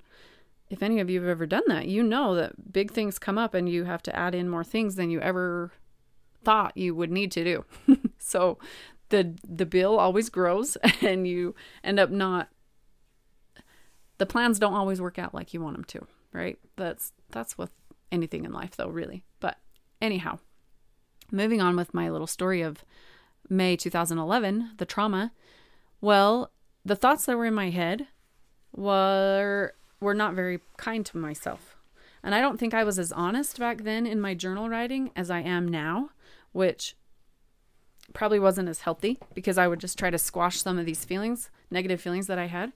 if 0.70 0.82
any 0.82 1.00
of 1.00 1.10
you 1.10 1.20
have 1.22 1.30
ever 1.30 1.46
done 1.46 1.64
that, 1.68 1.88
you 1.88 2.02
know 2.02 2.36
that 2.36 2.72
big 2.72 2.92
things 2.92 3.20
come 3.20 3.38
up 3.38 3.54
and 3.54 3.70
you 3.70 3.84
have 3.84 4.02
to 4.04 4.16
add 4.16 4.34
in 4.34 4.50
more 4.50 4.64
things 4.64 4.96
than 4.96 5.10
you 5.10 5.20
ever 5.20 5.72
thought 6.44 6.76
you 6.76 6.96
would 6.96 7.12
need 7.12 7.32
to 7.34 7.44
do. 7.44 7.66
so 8.18 8.58
the 9.10 9.36
the 9.48 9.66
bill 9.66 10.00
always 10.00 10.30
grows 10.30 10.78
and 11.02 11.28
you 11.28 11.54
end 11.84 12.00
up 12.00 12.10
not 12.10 12.50
the 14.18 14.26
plans 14.26 14.60
don't 14.60 14.74
always 14.74 15.02
work 15.02 15.20
out 15.20 15.34
like 15.34 15.54
you 15.54 15.62
want 15.62 15.76
them 15.76 15.84
to, 15.84 16.08
right? 16.32 16.58
That's 16.78 17.12
that's 17.32 17.58
with 17.58 17.72
anything 18.12 18.46
in 18.46 18.54
life 18.54 18.76
though, 18.76 18.88
really. 18.88 19.26
But 19.40 19.58
anyhow, 20.02 20.40
moving 21.32 21.62
on 21.62 21.76
with 21.76 21.94
my 21.94 22.10
little 22.10 22.28
story 22.28 22.62
of 22.62 22.86
May 23.50 23.76
2011, 23.76 24.72
the 24.78 24.86
trauma. 24.86 25.32
Well, 26.00 26.52
the 26.86 26.96
thoughts 26.96 27.26
that 27.26 27.38
were 27.38 27.46
in 27.46 27.54
my 27.54 27.70
head 27.70 28.08
were 28.76 29.74
were 30.00 30.14
not 30.14 30.34
very 30.34 30.60
kind 30.78 31.06
to 31.06 31.18
myself. 31.18 31.78
And 32.24 32.36
I 32.36 32.42
don't 32.42 32.60
think 32.60 32.74
I 32.74 32.84
was 32.84 33.00
as 33.00 33.12
honest 33.12 33.60
back 33.60 33.84
then 33.84 34.06
in 34.06 34.20
my 34.20 34.34
journal 34.34 34.70
writing 34.70 35.12
as 35.16 35.30
I 35.30 35.42
am 35.42 35.68
now, 35.68 36.10
which 36.52 36.96
probably 38.14 38.40
wasn't 38.40 38.70
as 38.70 38.82
healthy 38.82 39.20
because 39.34 39.58
I 39.58 39.68
would 39.68 39.80
just 39.80 39.98
try 39.98 40.10
to 40.10 40.18
squash 40.18 40.62
some 40.62 40.78
of 40.78 40.86
these 40.86 41.06
feelings, 41.06 41.50
negative 41.70 42.02
feelings 42.02 42.28
that 42.28 42.40
I 42.40 42.48
had. 42.48 42.74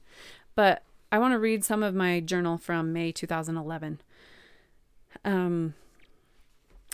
But 0.55 0.83
I 1.11 1.19
want 1.19 1.33
to 1.33 1.39
read 1.39 1.63
some 1.63 1.83
of 1.83 1.93
my 1.93 2.19
journal 2.19 2.57
from 2.57 2.93
May 2.93 3.11
2011. 3.11 4.01
Um, 5.23 5.73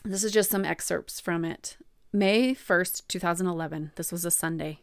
this 0.04 0.24
is 0.24 0.32
just 0.32 0.50
some 0.50 0.66
excerpts 0.66 1.20
from 1.20 1.46
it. 1.46 1.78
May 2.12 2.54
1st, 2.54 3.08
2011. 3.08 3.92
This 3.96 4.12
was 4.12 4.26
a 4.26 4.32
Sunday. 4.32 4.80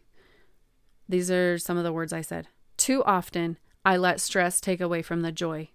These 1.08 1.30
are 1.30 1.58
some 1.58 1.76
of 1.76 1.84
the 1.84 1.92
words 1.92 2.12
I 2.12 2.20
said. 2.20 2.48
Too 2.76 3.02
often, 3.04 3.56
I 3.84 3.96
let 3.96 4.20
stress 4.20 4.60
take 4.60 4.80
away 4.80 5.02
from 5.02 5.22
the 5.22 5.32
joy. 5.32 5.70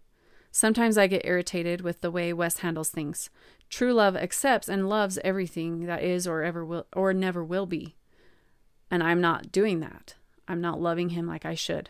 Sometimes 0.52 0.98
I 0.98 1.08
get 1.08 1.26
irritated 1.26 1.82
with 1.82 2.02
the 2.02 2.12
way 2.12 2.32
Wes 2.32 2.60
handles 2.60 2.90
things. 2.90 3.32
True 3.70 3.92
love 3.92 4.16
accepts 4.16 4.70
and 4.70 4.88
loves 4.88 5.18
everything 5.24 5.88
that 5.88 6.04
is 6.04 6.28
or 6.28 6.44
ever 6.44 6.64
will 6.64 6.86
or 6.96 7.12
never 7.12 7.44
will 7.44 7.66
be. 7.66 7.96
And 8.92 9.02
I'm 9.02 9.20
not 9.20 9.52
doing 9.52 9.80
that. 9.80 10.14
I'm 10.48 10.62
not 10.62 10.80
loving 10.80 11.10
him 11.10 11.26
like 11.26 11.46
I 11.46 11.56
should. 11.56 11.90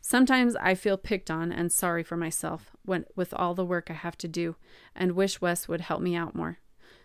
Sometimes 0.00 0.56
I 0.56 0.74
feel 0.74 0.96
picked 0.96 1.30
on 1.30 1.52
and 1.52 1.70
sorry 1.70 2.02
for 2.02 2.16
myself 2.16 2.72
when 2.84 3.04
with 3.14 3.32
all 3.34 3.54
the 3.54 3.64
work 3.64 3.88
I 3.88 3.94
have 3.94 4.18
to 4.18 4.28
do 4.28 4.56
and 4.94 5.12
wish 5.12 5.40
Wes 5.40 5.68
would 5.68 5.82
help 5.82 6.00
me 6.00 6.16
out 6.16 6.34
more. 6.34 6.58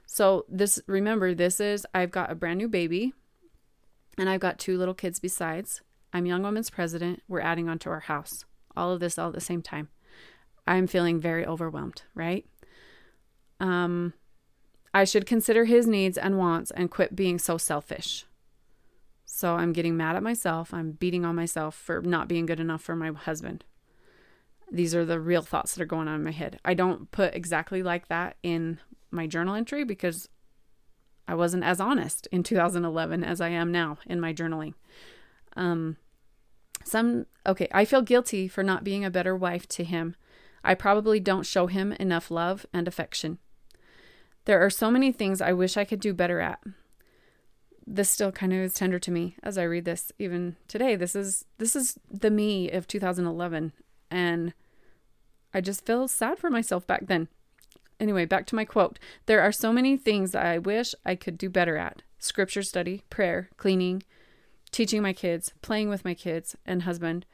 So 0.07 0.45
this 0.49 0.79
remember 0.87 1.35
this 1.35 1.59
is 1.59 1.85
I've 1.93 2.11
got 2.11 2.31
a 2.31 2.35
brand 2.35 2.57
new 2.57 2.67
baby 2.67 3.13
and 4.21 4.29
I've 4.29 4.39
got 4.39 4.59
two 4.59 4.77
little 4.77 4.93
kids 4.93 5.17
besides. 5.19 5.81
I'm 6.13 6.27
Young 6.27 6.43
Women's 6.43 6.69
president. 6.69 7.23
We're 7.27 7.41
adding 7.41 7.67
on 7.67 7.79
to 7.79 7.89
our 7.89 8.01
house. 8.01 8.45
All 8.77 8.91
of 8.91 8.99
this 8.99 9.17
all 9.17 9.29
at 9.29 9.33
the 9.33 9.41
same 9.41 9.63
time. 9.63 9.89
I'm 10.67 10.85
feeling 10.85 11.19
very 11.19 11.43
overwhelmed, 11.43 12.03
right? 12.13 12.45
Um, 13.59 14.13
I 14.93 15.05
should 15.05 15.25
consider 15.25 15.65
his 15.65 15.87
needs 15.87 16.19
and 16.19 16.37
wants 16.37 16.69
and 16.69 16.91
quit 16.91 17.15
being 17.15 17.39
so 17.39 17.57
selfish. 17.57 18.25
So 19.25 19.55
I'm 19.55 19.73
getting 19.73 19.97
mad 19.97 20.15
at 20.15 20.21
myself. 20.21 20.71
I'm 20.71 20.91
beating 20.91 21.25
on 21.25 21.35
myself 21.35 21.73
for 21.73 21.99
not 22.03 22.27
being 22.27 22.45
good 22.45 22.59
enough 22.59 22.83
for 22.83 22.95
my 22.95 23.09
husband. 23.09 23.63
These 24.71 24.93
are 24.93 25.03
the 25.03 25.19
real 25.19 25.41
thoughts 25.41 25.73
that 25.73 25.81
are 25.81 25.87
going 25.87 26.07
on 26.07 26.13
in 26.13 26.23
my 26.23 26.31
head. 26.31 26.59
I 26.63 26.75
don't 26.75 27.09
put 27.09 27.33
exactly 27.33 27.81
like 27.81 28.07
that 28.09 28.37
in 28.43 28.79
my 29.09 29.25
journal 29.25 29.55
entry 29.55 29.83
because 29.83 30.29
I 31.31 31.33
wasn't 31.33 31.63
as 31.63 31.79
honest 31.79 32.27
in 32.29 32.43
2011 32.43 33.23
as 33.23 33.39
I 33.39 33.47
am 33.47 33.71
now 33.71 33.97
in 34.05 34.19
my 34.19 34.33
journaling. 34.33 34.73
Um, 35.55 35.95
some 36.83 37.25
okay, 37.47 37.69
I 37.71 37.85
feel 37.85 38.01
guilty 38.01 38.49
for 38.49 38.63
not 38.63 38.83
being 38.83 39.05
a 39.05 39.09
better 39.09 39.33
wife 39.33 39.65
to 39.69 39.85
him. 39.85 40.17
I 40.61 40.73
probably 40.73 41.21
don't 41.21 41.45
show 41.45 41.67
him 41.67 41.93
enough 41.93 42.31
love 42.31 42.65
and 42.73 42.85
affection. 42.85 43.37
There 44.43 44.59
are 44.61 44.69
so 44.69 44.91
many 44.91 45.13
things 45.13 45.39
I 45.39 45.53
wish 45.53 45.77
I 45.77 45.85
could 45.85 46.01
do 46.01 46.13
better 46.13 46.41
at. 46.41 46.59
This 47.87 48.09
still 48.09 48.33
kind 48.33 48.51
of 48.51 48.59
is 48.59 48.73
tender 48.73 48.99
to 48.99 49.09
me 49.09 49.37
as 49.41 49.57
I 49.57 49.63
read 49.63 49.85
this 49.85 50.11
even 50.19 50.57
today. 50.67 50.97
This 50.97 51.15
is 51.15 51.45
this 51.59 51.77
is 51.77 51.97
the 52.09 52.29
me 52.29 52.69
of 52.69 52.87
2011 52.87 53.71
and 54.09 54.53
I 55.53 55.61
just 55.61 55.85
feel 55.85 56.09
sad 56.09 56.39
for 56.39 56.49
myself 56.49 56.85
back 56.85 57.07
then. 57.07 57.29
Anyway, 58.01 58.25
back 58.25 58.45
to 58.47 58.55
my 58.55 58.65
quote. 58.65 58.99
There 59.27 59.41
are 59.41 59.53
so 59.53 59.71
many 59.71 59.95
things 59.95 60.31
that 60.31 60.45
I 60.45 60.57
wish 60.57 60.93
I 61.05 61.15
could 61.15 61.37
do 61.37 61.49
better 61.49 61.77
at. 61.77 62.01
Scripture 62.19 62.63
study, 62.63 63.03
prayer, 63.09 63.49
cleaning, 63.55 64.03
teaching 64.71 65.01
my 65.01 65.13
kids, 65.13 65.53
playing 65.61 65.87
with 65.87 66.03
my 66.03 66.13
kids 66.13 66.57
and 66.65 66.83
husband. 66.83 67.25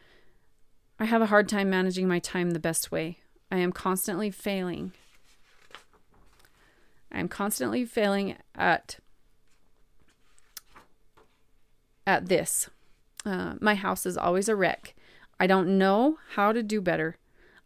I 0.99 1.05
have 1.05 1.23
a 1.23 1.27
hard 1.27 1.49
time 1.49 1.69
managing 1.69 2.07
my 2.07 2.19
time 2.19 2.51
the 2.51 2.59
best 2.59 2.91
way. 2.91 3.17
I 3.49 3.57
am 3.57 3.71
constantly 3.71 4.29
failing 4.29 4.91
I'm 7.11 7.27
constantly 7.27 7.85
failing 7.85 8.35
at 8.55 8.99
at 12.05 12.27
this. 12.27 12.69
Uh, 13.25 13.55
my 13.59 13.75
house 13.75 14.05
is 14.05 14.17
always 14.17 14.47
a 14.47 14.55
wreck. 14.55 14.95
I 15.39 15.47
don't 15.47 15.77
know 15.77 16.19
how 16.35 16.51
to 16.51 16.63
do 16.63 16.79
better. 16.79 17.17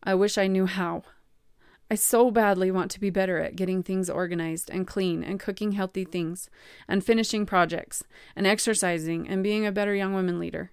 I 0.04 0.16
wish 0.16 0.38
I 0.38 0.48
knew 0.48 0.66
how. 0.66 1.04
I 1.92 1.96
so 1.96 2.32
badly 2.32 2.72
want 2.72 2.90
to 2.92 3.02
be 3.02 3.10
better 3.10 3.40
at 3.40 3.58
getting 3.58 3.84
things 3.84 4.10
organized 4.10 4.70
and 4.70 4.88
clean 4.88 5.26
and 5.26 5.42
cooking 5.42 5.74
healthy 5.74 6.06
things 6.06 6.50
and 6.88 7.04
finishing 7.04 7.46
projects 7.46 8.02
and 8.34 8.48
exercising 8.48 9.28
and 9.28 9.44
being 9.44 9.66
a 9.66 9.74
better 9.74 9.94
young 9.94 10.14
woman 10.14 10.40
leader. 10.40 10.72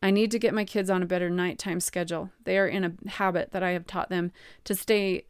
I 0.00 0.12
need 0.12 0.30
to 0.30 0.38
get 0.38 0.54
my 0.54 0.64
kids 0.64 0.90
on 0.90 1.02
a 1.02 1.06
better 1.06 1.28
nighttime 1.28 1.80
schedule. 1.80 2.30
They 2.44 2.56
are 2.56 2.68
in 2.68 2.84
a 2.84 3.08
habit 3.08 3.50
that 3.50 3.64
I 3.64 3.72
have 3.72 3.84
taught 3.84 4.10
them 4.10 4.30
to 4.62 4.76
stay 4.76 5.24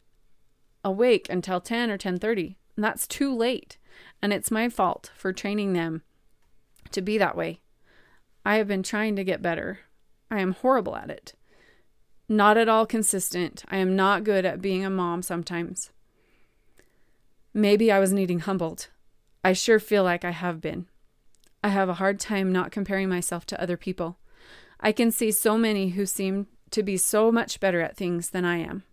awake 0.85 1.25
until 1.27 1.59
10 1.59 1.89
or 1.89 1.97
10:30. 1.97 2.57
And 2.75 2.83
that's 2.83 3.07
too 3.07 3.35
late. 3.35 3.79
And 4.21 4.31
it's 4.31 4.51
my 4.51 4.69
fault 4.69 5.11
for 5.15 5.33
training 5.33 5.73
them 5.73 6.03
to 6.91 7.01
be 7.01 7.17
that 7.17 7.35
way. 7.35 7.61
I 8.45 8.57
have 8.57 8.67
been 8.67 8.83
trying 8.83 9.15
to 9.15 9.23
get 9.23 9.41
better. 9.41 9.79
I 10.29 10.39
am 10.39 10.51
horrible 10.51 10.95
at 10.95 11.09
it. 11.09 11.33
Not 12.31 12.57
at 12.57 12.69
all 12.69 12.85
consistent. 12.85 13.65
I 13.69 13.77
am 13.77 13.95
not 13.95 14.23
good 14.23 14.45
at 14.45 14.61
being 14.61 14.85
a 14.85 14.89
mom 14.91 15.23
sometimes. 15.23 15.89
Maybe 17.55 17.91
I 17.91 17.97
was 17.97 18.13
needing 18.13 18.41
humbled. 18.41 18.89
I 19.43 19.53
sure 19.53 19.79
feel 19.79 20.03
like 20.03 20.23
I 20.23 20.29
have 20.29 20.61
been. 20.61 20.85
I 21.63 21.69
have 21.69 21.89
a 21.89 21.95
hard 21.95 22.19
time 22.19 22.51
not 22.51 22.71
comparing 22.71 23.09
myself 23.09 23.47
to 23.47 23.59
other 23.59 23.77
people. 23.77 24.19
I 24.79 24.91
can 24.91 25.09
see 25.09 25.31
so 25.31 25.57
many 25.57 25.89
who 25.89 26.05
seem 26.05 26.45
to 26.69 26.83
be 26.83 26.97
so 26.97 27.31
much 27.31 27.59
better 27.59 27.81
at 27.81 27.97
things 27.97 28.29
than 28.29 28.45
I 28.45 28.57
am. 28.57 28.83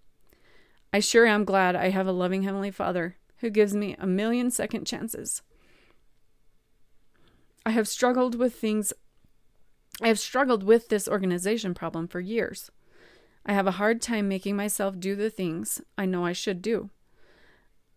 I 0.90 1.00
sure 1.00 1.26
am 1.26 1.44
glad 1.44 1.76
I 1.76 1.90
have 1.90 2.06
a 2.06 2.12
loving 2.12 2.42
Heavenly 2.42 2.70
Father 2.70 3.16
who 3.40 3.50
gives 3.50 3.74
me 3.74 3.96
a 3.98 4.06
million 4.06 4.50
second 4.50 4.86
chances. 4.86 5.42
I 7.66 7.70
have 7.70 7.86
struggled 7.86 8.34
with 8.34 8.54
things. 8.54 8.94
I 10.00 10.08
have 10.08 10.18
struggled 10.18 10.62
with 10.62 10.88
this 10.88 11.06
organization 11.06 11.74
problem 11.74 12.08
for 12.08 12.20
years. 12.20 12.70
I 13.48 13.52
have 13.52 13.68
a 13.68 13.72
hard 13.72 14.02
time 14.02 14.26
making 14.26 14.56
myself 14.56 14.98
do 14.98 15.14
the 15.14 15.30
things 15.30 15.80
I 15.96 16.04
know 16.04 16.26
I 16.26 16.32
should 16.32 16.60
do. 16.60 16.90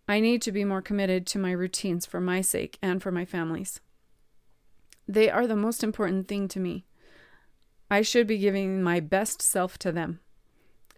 I 0.07 0.19
need 0.19 0.43
to 0.43 0.51
be 0.51 0.63
more 0.63 0.81
committed 0.81 1.25
to 1.27 1.39
my 1.39 1.51
routines 1.51 2.05
for 2.05 2.21
my 2.21 2.41
sake 2.41 2.77
and 2.83 3.01
for 3.01 3.11
my 3.11 3.25
family's. 3.25 3.81
They 5.07 5.27
are 5.27 5.47
the 5.47 5.55
most 5.55 5.83
important 5.83 6.27
thing 6.27 6.47
to 6.49 6.59
me. 6.59 6.85
I 7.89 8.03
should 8.03 8.27
be 8.27 8.37
giving 8.37 8.83
my 8.83 8.99
best 8.99 9.41
self 9.41 9.79
to 9.79 9.91
them. 9.91 10.19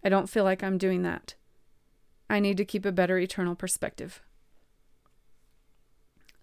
I 0.04 0.10
don't 0.10 0.28
feel 0.28 0.44
like 0.44 0.62
I'm 0.62 0.76
doing 0.76 1.00
that. 1.02 1.34
I 2.28 2.38
need 2.38 2.58
to 2.58 2.64
keep 2.66 2.84
a 2.84 2.92
better 2.92 3.18
eternal 3.18 3.54
perspective. 3.54 4.20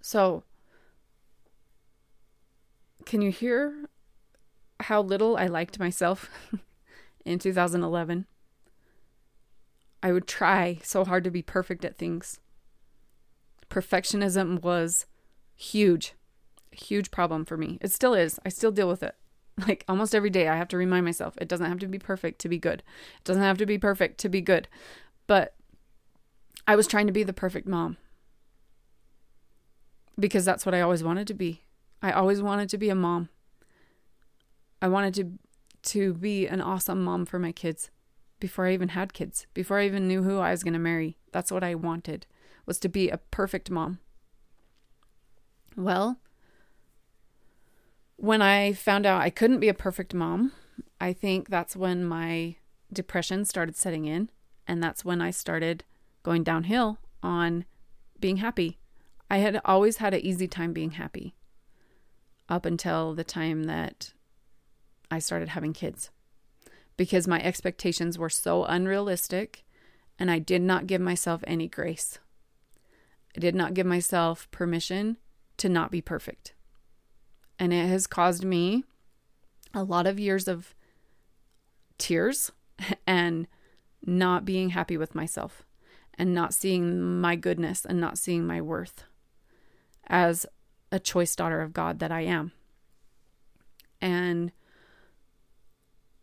So, 0.02 0.44
can 3.06 3.22
you 3.22 3.30
hear 3.30 3.86
how 4.80 5.02
little 5.02 5.38
I 5.38 5.46
liked 5.46 5.78
myself 5.78 6.30
in 7.26 7.40
2011? 7.40 8.26
I 10.02 10.12
would 10.12 10.28
try 10.28 10.80
so 10.84 11.04
hard 11.04 11.24
to 11.26 11.32
be 11.32 11.42
perfect 11.42 11.84
at 11.84 11.98
things. 11.98 12.40
Perfectionism 13.70 14.62
was 14.62 15.06
huge, 15.56 16.14
huge 16.72 17.12
problem 17.12 17.46
for 17.46 17.58
me. 17.58 17.78
It 17.82 17.92
still 17.92 18.14
is. 18.14 18.40
I 18.46 18.50
still 18.50 18.72
deal 18.72 18.88
with 18.88 19.04
it. 19.04 19.16
Like 19.68 19.84
almost 19.90 20.16
every 20.16 20.30
day, 20.30 20.48
I 20.48 20.56
have 20.56 20.70
to 20.70 20.78
remind 20.78 21.04
myself 21.04 21.34
it 21.38 21.50
doesn't 21.50 21.66
have 21.66 21.80
to 21.80 21.88
be 21.88 22.00
perfect 22.00 22.40
to 22.40 22.48
be 22.50 22.58
good. 22.58 22.80
It 23.18 23.24
doesn't 23.26 23.44
have 23.44 23.58
to 23.58 23.66
be 23.66 23.78
perfect 23.78 24.18
to 24.20 24.30
be 24.30 24.40
good. 24.40 24.70
But 25.28 25.54
I 26.66 26.78
was 26.78 26.88
trying 26.88 27.08
to 27.08 27.14
be 27.14 27.24
the 27.24 27.34
perfect 27.34 27.68
mom 27.68 27.98
because 30.18 30.46
that's 30.46 30.66
what 30.66 30.76
I 30.76 30.82
always 30.82 31.04
wanted 31.04 31.28
to 31.28 31.34
be. 31.34 31.64
I 32.02 32.12
always 32.12 32.42
wanted 32.42 32.70
to 32.70 32.78
be 32.78 32.90
a 32.90 32.96
mom. 32.96 33.30
I 34.82 34.88
wanted 34.88 35.14
to 35.16 35.32
to 35.84 36.14
be 36.14 36.48
an 36.48 36.62
awesome 36.62 37.04
mom 37.04 37.26
for 37.26 37.40
my 37.40 37.52
kids 37.52 37.92
before 38.40 38.68
I 38.68 38.74
even 38.74 38.90
had 38.90 39.14
kids, 39.14 39.48
before 39.54 39.80
I 39.80 39.86
even 39.86 40.08
knew 40.08 40.24
who 40.24 40.40
I 40.40 40.52
was 40.52 40.64
going 40.64 40.74
to 40.74 40.80
marry. 40.80 41.18
That's 41.32 41.52
what 41.52 41.64
I 41.64 41.76
wanted 41.76 42.26
was 42.66 42.80
to 42.80 42.90
be 42.90 43.10
a 43.10 43.18
perfect 43.18 43.70
mom. 43.70 44.00
Well, 45.76 46.20
when 48.16 48.42
I 48.42 48.74
found 48.74 49.06
out 49.06 49.22
I 49.22 49.30
couldn't 49.30 49.60
be 49.60 49.70
a 49.70 49.74
perfect 49.74 50.14
mom, 50.14 50.52
I 51.00 51.14
think 51.14 51.50
that's 51.50 51.76
when 51.76 52.06
my 52.06 52.56
depression 52.92 53.46
started 53.46 53.76
setting 53.76 54.06
in. 54.06 54.30
And 54.68 54.84
that's 54.84 55.04
when 55.04 55.22
I 55.22 55.32
started 55.32 55.84
going 56.22 56.44
downhill 56.44 57.00
on 57.24 57.66
being 58.20 58.38
happy. 58.38 58.78
I 59.30 59.38
had 59.38 59.60
always 59.66 59.98
had 59.98 60.14
an 60.14 60.22
easy 60.22 60.48
time 60.48 60.74
being 60.74 60.92
happy 60.92 61.34
up 62.48 62.66
until 62.66 63.16
the 63.16 63.24
time 63.24 63.64
that 63.64 64.14
I 65.12 65.20
started 65.20 65.50
having 65.50 65.74
kids 65.74 66.12
because 66.98 67.28
my 67.28 67.42
expectations 67.42 68.18
were 68.18 68.30
so 68.30 68.66
unrealistic 68.66 69.64
and 70.20 70.30
I 70.30 70.40
did 70.40 70.62
not 70.62 70.88
give 70.88 71.02
myself 71.02 71.44
any 71.48 71.68
grace. 71.68 72.20
I 73.36 73.40
did 73.40 73.56
not 73.56 73.74
give 73.74 73.86
myself 73.86 74.50
permission 74.52 75.18
to 75.58 75.70
not 75.70 75.92
be 75.92 76.02
perfect. 76.02 76.54
And 77.58 77.74
it 77.74 77.88
has 77.88 78.08
caused 78.08 78.44
me 78.44 78.84
a 79.74 79.84
lot 79.84 80.08
of 80.08 80.20
years 80.20 80.48
of 80.48 80.76
tears 81.98 82.52
and 83.08 83.48
not 84.06 84.46
being 84.46 84.70
happy 84.70 84.98
with 84.98 85.16
myself 85.16 85.64
and 86.18 86.34
not 86.34 86.54
seeing 86.54 87.20
my 87.22 87.36
goodness 87.36 87.86
and 87.86 88.00
not 88.00 88.18
seeing 88.18 88.46
my 88.46 88.62
worth 88.62 89.04
as 90.08 90.46
a 90.92 91.00
choice 91.00 91.36
daughter 91.36 91.62
of 91.62 91.74
God 91.74 92.00
that 92.00 92.12
I 92.12 92.22
am. 92.22 92.52
And 94.02 94.52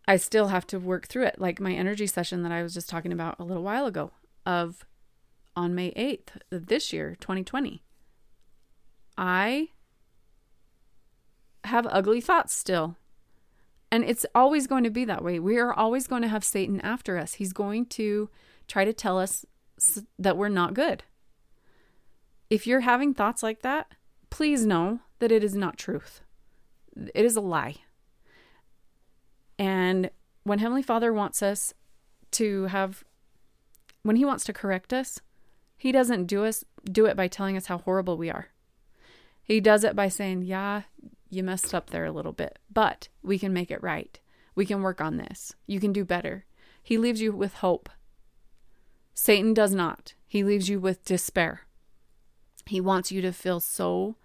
I 0.08 0.16
still 0.16 0.48
have 0.48 0.66
to 0.68 0.78
work 0.78 1.08
through 1.08 1.24
it. 1.24 1.40
Like 1.40 1.60
my 1.60 1.72
energy 1.72 2.06
session 2.06 2.42
that 2.42 2.52
I 2.52 2.62
was 2.62 2.74
just 2.74 2.88
talking 2.88 3.12
about 3.12 3.36
a 3.38 3.44
little 3.44 3.62
while 3.62 3.86
ago 3.86 4.12
of 4.44 4.86
on 5.56 5.74
May 5.74 5.90
8th 5.92 6.40
of 6.52 6.66
this 6.66 6.92
year, 6.92 7.16
2020. 7.20 7.82
I 9.18 9.68
have 11.64 11.86
ugly 11.90 12.20
thoughts 12.20 12.54
still. 12.54 12.96
And 13.90 14.04
it's 14.04 14.26
always 14.34 14.66
going 14.66 14.84
to 14.84 14.90
be 14.90 15.04
that 15.04 15.24
way. 15.24 15.38
We 15.38 15.58
are 15.58 15.72
always 15.72 16.06
going 16.06 16.22
to 16.22 16.28
have 16.28 16.44
Satan 16.44 16.80
after 16.80 17.18
us. 17.18 17.34
He's 17.34 17.52
going 17.52 17.86
to 17.86 18.28
try 18.68 18.84
to 18.84 18.92
tell 18.92 19.18
us 19.18 19.44
that 20.18 20.36
we're 20.36 20.48
not 20.48 20.74
good. 20.74 21.04
If 22.50 22.66
you're 22.66 22.80
having 22.80 23.14
thoughts 23.14 23.42
like 23.42 23.62
that, 23.62 23.92
please 24.30 24.66
know 24.66 25.00
that 25.18 25.32
it 25.32 25.42
is 25.42 25.54
not 25.54 25.78
truth. 25.78 26.20
It 27.14 27.24
is 27.24 27.36
a 27.36 27.40
lie. 27.40 27.76
And 29.58 30.10
when 30.44 30.58
Heavenly 30.58 30.82
Father 30.82 31.12
wants 31.12 31.42
us 31.42 31.74
to 32.32 32.66
have, 32.66 33.04
when 34.02 34.16
He 34.16 34.24
wants 34.24 34.44
to 34.44 34.52
correct 34.52 34.92
us, 34.92 35.20
He 35.76 35.92
doesn't 35.92 36.26
do 36.26 36.44
us 36.44 36.64
do 36.84 37.06
it 37.06 37.16
by 37.16 37.28
telling 37.28 37.56
us 37.56 37.66
how 37.66 37.78
horrible 37.78 38.16
we 38.16 38.30
are. 38.30 38.48
He 39.42 39.60
does 39.60 39.84
it 39.84 39.96
by 39.96 40.08
saying, 40.08 40.42
"Yeah, 40.42 40.82
you 41.30 41.42
messed 41.42 41.74
up 41.74 41.90
there 41.90 42.04
a 42.04 42.12
little 42.12 42.32
bit, 42.32 42.58
but 42.72 43.08
we 43.22 43.38
can 43.38 43.52
make 43.52 43.70
it 43.70 43.82
right. 43.82 44.18
We 44.54 44.66
can 44.66 44.82
work 44.82 45.00
on 45.00 45.16
this. 45.16 45.54
You 45.66 45.80
can 45.80 45.92
do 45.92 46.04
better. 46.04 46.44
He 46.82 46.98
leaves 46.98 47.20
you 47.20 47.32
with 47.32 47.54
hope. 47.54 47.88
Satan 49.14 49.54
does 49.54 49.74
not. 49.74 50.14
He 50.26 50.44
leaves 50.44 50.68
you 50.68 50.78
with 50.78 51.04
despair. 51.04 51.62
He 52.66 52.80
wants 52.80 53.10
you 53.10 53.20
to 53.22 53.32
feel 53.32 53.60
so 53.60 54.16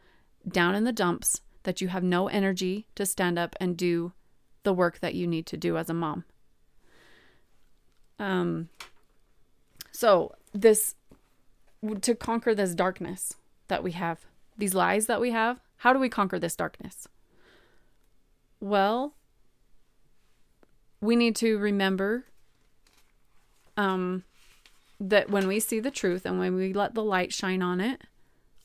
down 0.48 0.76
in 0.76 0.84
the 0.84 0.92
dumps 0.92 1.42
that 1.64 1.82
you 1.82 1.90
have 1.90 2.04
no 2.04 2.28
energy 2.28 2.88
to 2.96 3.06
stand 3.06 3.38
up 3.38 3.56
and 3.60 3.78
do 3.78 4.14
the 4.64 4.74
work 4.74 5.00
that 5.00 5.16
you 5.16 5.28
need 5.28 5.46
to 5.48 5.58
do 5.58 5.78
as 5.78 5.90
a 5.90 5.94
mom. 5.94 6.26
Um 8.20 8.70
so 9.92 10.36
this 10.54 10.96
to 12.02 12.16
conquer 12.16 12.54
this 12.54 12.76
darkness 12.76 13.36
that 13.68 13.84
we 13.84 13.94
have, 13.94 14.26
these 14.58 14.76
lies 14.76 15.08
that 15.08 15.22
we 15.22 15.32
have, 15.32 15.60
how 15.78 15.94
do 15.94 16.00
we 16.00 16.10
conquer 16.10 16.38
this 16.38 16.56
darkness? 16.56 17.08
Well, 18.60 19.16
we 21.00 21.16
need 21.16 21.36
to 21.38 21.58
remember 21.58 22.26
um, 23.76 24.24
that 25.00 25.32
when 25.32 25.48
we 25.48 25.60
see 25.60 25.80
the 25.80 25.90
truth 25.90 26.26
and 26.26 26.38
when 26.38 26.56
we 26.56 26.72
let 26.72 26.94
the 26.94 27.04
light 27.04 27.34
shine 27.34 27.64
on 27.64 27.82
it, 27.82 28.02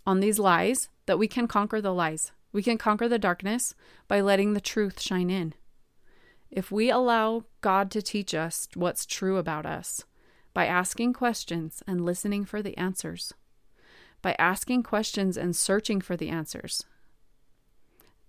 on 0.06 0.20
these 0.20 0.38
lies, 0.38 0.90
that 1.06 1.18
we 1.18 1.26
can 1.26 1.48
conquer 1.48 1.80
the 1.80 1.94
lies. 1.94 2.32
We 2.52 2.62
can 2.62 2.76
conquer 2.76 3.08
the 3.08 3.18
darkness 3.18 3.74
by 4.06 4.20
letting 4.20 4.52
the 4.52 4.60
truth 4.60 5.00
shine 5.00 5.30
in. 5.30 5.54
If 6.50 6.70
we 6.70 6.90
allow 6.90 7.44
God 7.60 7.90
to 7.92 8.02
teach 8.02 8.34
us 8.34 8.68
what's 8.74 9.06
true 9.06 9.36
about 9.36 9.66
us 9.66 10.04
by 10.54 10.66
asking 10.66 11.12
questions 11.12 11.82
and 11.86 12.04
listening 12.04 12.44
for 12.44 12.62
the 12.62 12.76
answers, 12.78 13.34
by 14.22 14.34
asking 14.38 14.82
questions 14.82 15.36
and 15.36 15.54
searching 15.54 16.00
for 16.00 16.16
the 16.16 16.28
answers, 16.28 16.84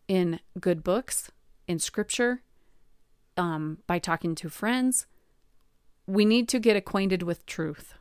in 0.08 0.39
good 0.60 0.84
books, 0.84 1.32
in 1.67 1.80
scripture, 1.80 2.41
um, 3.36 3.80
by 3.88 3.99
talking 3.99 4.36
to 4.36 4.49
friends. 4.49 5.06
We 6.06 6.25
need 6.25 6.47
to 6.49 6.60
get 6.60 6.75
acquainted 6.75 7.23
with 7.23 7.45
truth. 7.45 7.93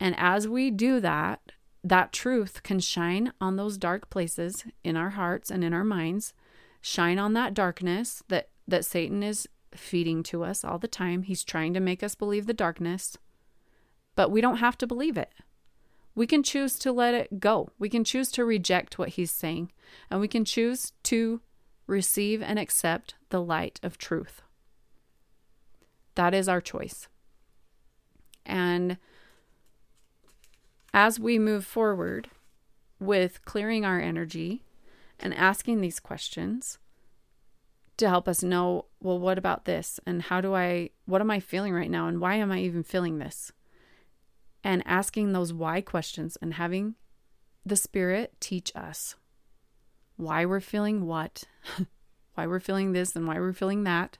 And 0.00 0.14
as 0.18 0.48
we 0.48 0.70
do 0.70 1.00
that, 1.00 1.52
that 1.82 2.12
truth 2.12 2.62
can 2.62 2.80
shine 2.80 3.32
on 3.40 3.56
those 3.56 3.76
dark 3.76 4.08
places 4.08 4.64
in 4.82 4.96
our 4.96 5.10
hearts 5.10 5.50
and 5.50 5.62
in 5.62 5.74
our 5.74 5.84
minds, 5.84 6.32
shine 6.80 7.18
on 7.18 7.34
that 7.34 7.54
darkness 7.54 8.22
that, 8.28 8.48
that 8.66 8.84
Satan 8.84 9.22
is 9.22 9.48
feeding 9.74 10.22
to 10.24 10.44
us 10.44 10.64
all 10.64 10.78
the 10.78 10.88
time. 10.88 11.22
He's 11.22 11.44
trying 11.44 11.74
to 11.74 11.80
make 11.80 12.02
us 12.02 12.14
believe 12.14 12.46
the 12.46 12.54
darkness, 12.54 13.16
but 14.14 14.30
we 14.30 14.40
don't 14.40 14.58
have 14.58 14.78
to 14.78 14.86
believe 14.86 15.16
it 15.16 15.32
we 16.14 16.26
can 16.26 16.42
choose 16.42 16.78
to 16.78 16.92
let 16.92 17.14
it 17.14 17.40
go. 17.40 17.70
We 17.78 17.88
can 17.88 18.04
choose 18.04 18.30
to 18.32 18.44
reject 18.44 18.98
what 18.98 19.10
he's 19.10 19.32
saying, 19.32 19.72
and 20.10 20.20
we 20.20 20.28
can 20.28 20.44
choose 20.44 20.92
to 21.04 21.40
receive 21.86 22.42
and 22.42 22.58
accept 22.58 23.14
the 23.30 23.42
light 23.42 23.80
of 23.82 23.98
truth. 23.98 24.42
That 26.14 26.32
is 26.32 26.48
our 26.48 26.60
choice. 26.60 27.08
And 28.46 28.98
as 30.92 31.18
we 31.18 31.38
move 31.38 31.64
forward 31.64 32.30
with 33.00 33.44
clearing 33.44 33.84
our 33.84 34.00
energy 34.00 34.62
and 35.18 35.34
asking 35.34 35.80
these 35.80 35.98
questions 35.98 36.78
to 37.96 38.08
help 38.08 38.28
us 38.28 38.42
know, 38.42 38.86
well, 39.00 39.18
what 39.18 39.38
about 39.38 39.64
this? 39.64 40.00
And 40.06 40.22
how 40.22 40.40
do 40.40 40.54
I, 40.54 40.90
what 41.06 41.20
am 41.20 41.30
I 41.30 41.40
feeling 41.40 41.72
right 41.72 41.90
now? 41.90 42.08
And 42.08 42.20
why 42.20 42.36
am 42.36 42.50
I 42.50 42.58
even 42.60 42.82
feeling 42.82 43.18
this? 43.18 43.52
and 44.64 44.82
asking 44.86 45.32
those 45.32 45.52
why 45.52 45.82
questions 45.82 46.38
and 46.40 46.54
having 46.54 46.94
the 47.66 47.76
Spirit 47.76 48.32
teach 48.40 48.72
us 48.74 49.14
why 50.16 50.46
we're 50.46 50.60
feeling 50.60 51.06
what, 51.06 51.44
why 52.34 52.46
we're 52.46 52.60
feeling 52.60 52.92
this, 52.92 53.14
and 53.14 53.26
why 53.26 53.38
we're 53.38 53.52
feeling 53.52 53.84
that, 53.84 54.16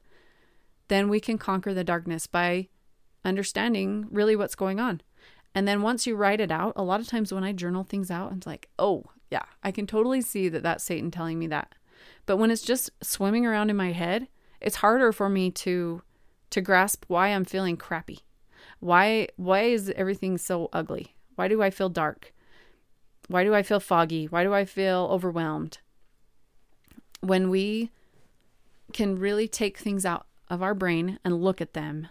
then 0.88 1.08
we 1.08 1.20
can 1.20 1.38
conquer 1.38 1.72
the 1.72 1.84
darkness 1.84 2.26
by 2.26 2.68
understanding 3.24 4.06
really 4.10 4.36
what's 4.36 4.56
going 4.56 4.80
on. 4.80 5.00
And 5.54 5.68
then 5.68 5.82
once 5.82 6.04
you 6.04 6.16
write 6.16 6.40
it 6.40 6.50
out, 6.50 6.72
a 6.74 6.82
lot 6.82 7.00
of 7.00 7.06
times 7.06 7.32
when 7.32 7.44
I 7.44 7.52
journal 7.52 7.84
things 7.84 8.10
out, 8.10 8.32
I'm 8.32 8.40
like, 8.44 8.68
oh, 8.76 9.04
yeah, 9.30 9.44
I 9.62 9.70
can 9.70 9.86
totally 9.86 10.20
see 10.20 10.48
that 10.48 10.64
that's 10.64 10.82
Satan 10.82 11.12
telling 11.12 11.38
me 11.38 11.46
that. 11.46 11.74
But 12.26 12.36
when 12.38 12.50
it's 12.50 12.62
just 12.62 12.90
swimming 13.02 13.44
around 13.46 13.70
in 13.70 13.76
my 13.76 13.92
head, 13.92 14.28
it's 14.60 14.76
harder 14.76 15.12
for 15.12 15.28
me 15.28 15.50
to 15.50 16.02
to 16.50 16.60
grasp 16.60 17.04
why 17.08 17.28
I'm 17.28 17.44
feeling 17.44 17.76
crappy. 17.76 18.20
Why 18.80 19.28
why 19.36 19.62
is 19.62 19.90
everything 19.90 20.38
so 20.38 20.68
ugly? 20.72 21.16
Why 21.34 21.48
do 21.48 21.62
I 21.62 21.70
feel 21.70 21.88
dark? 21.88 22.32
Why 23.28 23.44
do 23.44 23.54
I 23.54 23.62
feel 23.62 23.80
foggy? 23.80 24.26
Why 24.26 24.44
do 24.44 24.54
I 24.54 24.64
feel 24.64 25.08
overwhelmed? 25.10 25.78
When 27.20 27.50
we 27.50 27.90
can 28.92 29.16
really 29.16 29.48
take 29.48 29.78
things 29.78 30.04
out 30.04 30.26
of 30.48 30.62
our 30.62 30.74
brain 30.74 31.18
and 31.24 31.42
look 31.42 31.60
at 31.60 31.72
them 31.72 32.08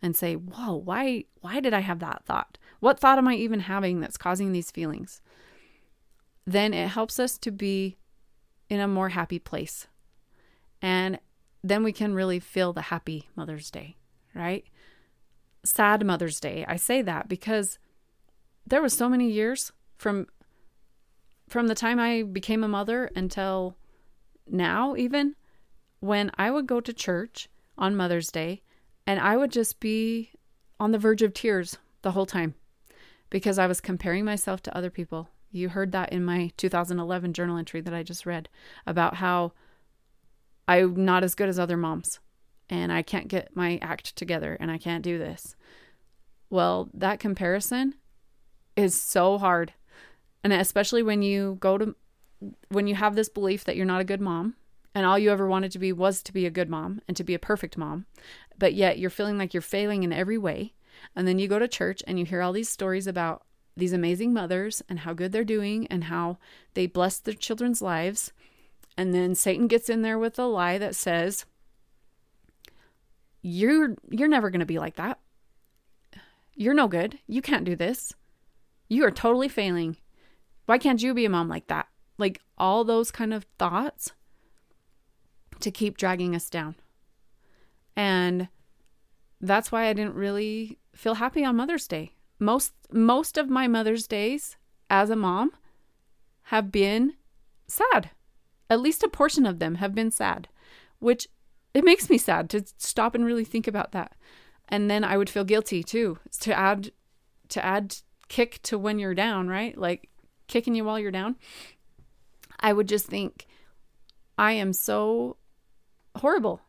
and 0.00 0.16
say, 0.16 0.34
"Whoa, 0.34 0.74
why 0.74 1.24
why 1.40 1.60
did 1.60 1.74
I 1.74 1.80
have 1.80 1.98
that 1.98 2.24
thought? 2.24 2.58
What 2.80 2.98
thought 2.98 3.18
am 3.18 3.28
I 3.28 3.34
even 3.34 3.60
having 3.60 4.00
that's 4.00 4.16
causing 4.16 4.52
these 4.52 4.70
feelings?" 4.70 5.20
Then 6.44 6.72
it 6.72 6.88
helps 6.88 7.20
us 7.20 7.38
to 7.38 7.50
be 7.50 7.96
in 8.72 8.80
a 8.80 8.88
more 8.88 9.10
happy 9.10 9.38
place. 9.38 9.86
And 10.80 11.20
then 11.62 11.84
we 11.84 11.92
can 11.92 12.14
really 12.14 12.40
feel 12.40 12.72
the 12.72 12.80
happy 12.80 13.28
Mother's 13.36 13.70
Day, 13.70 13.96
right? 14.34 14.64
Sad 15.62 16.06
Mother's 16.06 16.40
Day. 16.40 16.64
I 16.66 16.76
say 16.76 17.02
that 17.02 17.28
because 17.28 17.78
there 18.66 18.80
was 18.80 18.94
so 18.94 19.10
many 19.10 19.30
years 19.30 19.72
from 19.98 20.26
from 21.50 21.66
the 21.66 21.74
time 21.74 22.00
I 22.00 22.22
became 22.22 22.64
a 22.64 22.68
mother 22.68 23.10
until 23.14 23.76
now 24.46 24.96
even 24.96 25.36
when 26.00 26.30
I 26.38 26.50
would 26.50 26.66
go 26.66 26.80
to 26.80 26.94
church 26.94 27.50
on 27.76 27.94
Mother's 27.94 28.28
Day 28.28 28.62
and 29.06 29.20
I 29.20 29.36
would 29.36 29.52
just 29.52 29.80
be 29.80 30.30
on 30.80 30.92
the 30.92 30.98
verge 30.98 31.20
of 31.20 31.34
tears 31.34 31.76
the 32.00 32.12
whole 32.12 32.24
time 32.24 32.54
because 33.28 33.58
I 33.58 33.66
was 33.66 33.82
comparing 33.82 34.24
myself 34.24 34.62
to 34.62 34.74
other 34.74 34.88
people. 34.88 35.28
You 35.52 35.68
heard 35.68 35.92
that 35.92 36.12
in 36.12 36.24
my 36.24 36.50
2011 36.56 37.34
journal 37.34 37.58
entry 37.58 37.82
that 37.82 37.94
I 37.94 38.02
just 38.02 38.26
read 38.26 38.48
about 38.86 39.16
how 39.16 39.52
I'm 40.66 41.04
not 41.04 41.22
as 41.22 41.34
good 41.34 41.50
as 41.50 41.58
other 41.58 41.76
moms 41.76 42.18
and 42.70 42.90
I 42.90 43.02
can't 43.02 43.28
get 43.28 43.54
my 43.54 43.78
act 43.82 44.16
together 44.16 44.56
and 44.58 44.70
I 44.70 44.78
can't 44.78 45.04
do 45.04 45.18
this. 45.18 45.54
Well, 46.48 46.88
that 46.94 47.20
comparison 47.20 47.94
is 48.76 49.00
so 49.00 49.36
hard. 49.36 49.74
And 50.42 50.52
especially 50.54 51.02
when 51.02 51.20
you 51.20 51.58
go 51.60 51.76
to, 51.76 51.94
when 52.70 52.86
you 52.86 52.94
have 52.94 53.14
this 53.14 53.28
belief 53.28 53.64
that 53.64 53.76
you're 53.76 53.84
not 53.84 54.00
a 54.00 54.04
good 54.04 54.20
mom 54.20 54.54
and 54.94 55.04
all 55.04 55.18
you 55.18 55.30
ever 55.30 55.46
wanted 55.46 55.70
to 55.72 55.78
be 55.78 55.92
was 55.92 56.22
to 56.22 56.32
be 56.32 56.46
a 56.46 56.50
good 56.50 56.70
mom 56.70 57.02
and 57.06 57.16
to 57.16 57.24
be 57.24 57.34
a 57.34 57.38
perfect 57.38 57.76
mom, 57.76 58.06
but 58.58 58.72
yet 58.72 58.98
you're 58.98 59.10
feeling 59.10 59.36
like 59.36 59.52
you're 59.52 59.60
failing 59.60 60.02
in 60.02 60.12
every 60.12 60.38
way. 60.38 60.72
And 61.14 61.28
then 61.28 61.38
you 61.38 61.48
go 61.48 61.58
to 61.58 61.68
church 61.68 62.02
and 62.06 62.18
you 62.18 62.24
hear 62.24 62.42
all 62.42 62.52
these 62.52 62.68
stories 62.68 63.06
about 63.06 63.44
these 63.76 63.92
amazing 63.92 64.32
mothers 64.32 64.82
and 64.88 65.00
how 65.00 65.12
good 65.12 65.32
they're 65.32 65.44
doing 65.44 65.86
and 65.88 66.04
how 66.04 66.38
they 66.74 66.86
bless 66.86 67.18
their 67.18 67.34
children's 67.34 67.80
lives 67.80 68.32
and 68.96 69.14
then 69.14 69.34
Satan 69.34 69.66
gets 69.66 69.88
in 69.88 70.02
there 70.02 70.18
with 70.18 70.38
a 70.38 70.44
lie 70.44 70.78
that 70.78 70.94
says, 70.94 71.46
You're 73.40 73.96
you're 74.10 74.28
never 74.28 74.50
gonna 74.50 74.66
be 74.66 74.78
like 74.78 74.96
that. 74.96 75.18
You're 76.54 76.74
no 76.74 76.88
good. 76.88 77.18
You 77.26 77.40
can't 77.40 77.64
do 77.64 77.74
this. 77.74 78.14
You 78.88 79.04
are 79.04 79.10
totally 79.10 79.48
failing. 79.48 79.96
Why 80.66 80.78
can't 80.78 81.02
you 81.02 81.14
be 81.14 81.24
a 81.24 81.30
mom 81.30 81.48
like 81.48 81.66
that? 81.68 81.88
Like 82.18 82.40
all 82.58 82.84
those 82.84 83.10
kind 83.10 83.32
of 83.32 83.46
thoughts 83.58 84.12
to 85.60 85.70
keep 85.70 85.96
dragging 85.96 86.34
us 86.36 86.50
down. 86.50 86.76
And 87.96 88.48
that's 89.40 89.72
why 89.72 89.86
I 89.86 89.92
didn't 89.92 90.14
really 90.14 90.78
feel 90.94 91.14
happy 91.14 91.44
on 91.44 91.56
Mother's 91.56 91.88
Day. 91.88 92.12
Most 92.42 92.72
most 92.90 93.38
of 93.38 93.48
my 93.48 93.68
Mother's 93.68 94.06
Days 94.06 94.56
as 94.90 95.10
a 95.10 95.16
mom 95.16 95.52
have 96.44 96.70
been 96.70 97.14
sad 97.66 98.10
at 98.72 98.80
least 98.80 99.02
a 99.02 99.08
portion 99.08 99.44
of 99.44 99.58
them 99.58 99.74
have 99.76 99.94
been 99.94 100.10
sad, 100.10 100.48
which 100.98 101.28
it 101.74 101.84
makes 101.84 102.08
me 102.08 102.16
sad 102.16 102.48
to 102.48 102.64
stop 102.78 103.14
and 103.14 103.22
really 103.22 103.44
think 103.44 103.66
about 103.66 103.92
that. 103.92 104.12
And 104.66 104.90
then 104.90 105.04
I 105.04 105.18
would 105.18 105.28
feel 105.28 105.44
guilty 105.44 105.82
too 105.82 106.18
to 106.40 106.58
add 106.58 106.90
to 107.50 107.62
add 107.62 107.96
kick 108.28 108.60
to 108.62 108.78
when 108.78 108.98
you're 108.98 109.14
down, 109.14 109.46
right? 109.46 109.76
Like 109.76 110.08
kicking 110.48 110.74
you 110.74 110.84
while 110.84 110.98
you're 110.98 111.10
down. 111.10 111.36
I 112.60 112.72
would 112.72 112.88
just 112.88 113.04
think 113.04 113.46
I 114.38 114.52
am 114.52 114.72
so 114.72 115.36
horrible 116.16 116.62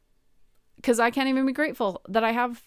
because 0.76 1.00
I 1.00 1.10
can't 1.10 1.30
even 1.30 1.46
be 1.46 1.54
grateful 1.54 2.02
that 2.10 2.26
I 2.26 2.34
have 2.34 2.64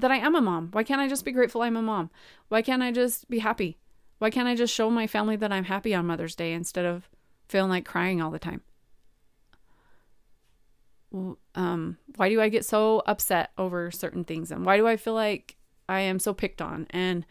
that 0.00 0.10
I 0.10 0.16
am 0.16 0.34
a 0.34 0.40
mom. 0.40 0.68
Why 0.72 0.82
can't 0.82 1.00
I 1.00 1.08
just 1.08 1.24
be 1.24 1.32
grateful 1.32 1.62
I'm 1.62 1.76
a 1.76 1.82
mom? 1.82 2.10
Why 2.48 2.62
can't 2.62 2.82
I 2.82 2.92
just 2.92 3.28
be 3.28 3.38
happy? 3.38 3.78
Why 4.18 4.30
can't 4.30 4.48
I 4.48 4.54
just 4.54 4.74
show 4.74 4.90
my 4.90 5.06
family 5.06 5.36
that 5.36 5.52
I'm 5.52 5.64
happy 5.64 5.94
on 5.94 6.06
Mother's 6.06 6.34
Day 6.34 6.52
instead 6.52 6.84
of 6.84 7.08
feeling 7.48 7.70
like 7.70 7.84
crying 7.84 8.20
all 8.20 8.30
the 8.30 8.38
time? 8.38 8.60
Um, 11.54 11.96
why 12.16 12.28
do 12.28 12.40
I 12.40 12.48
get 12.48 12.64
so 12.64 13.02
upset 13.06 13.50
over 13.58 13.90
certain 13.90 14.24
things? 14.24 14.50
And 14.50 14.64
why 14.64 14.76
do 14.76 14.86
I 14.86 14.96
feel 14.96 15.14
like 15.14 15.56
I 15.88 16.00
am 16.00 16.18
so 16.18 16.34
picked 16.34 16.62
on? 16.62 16.86
And 16.90 17.26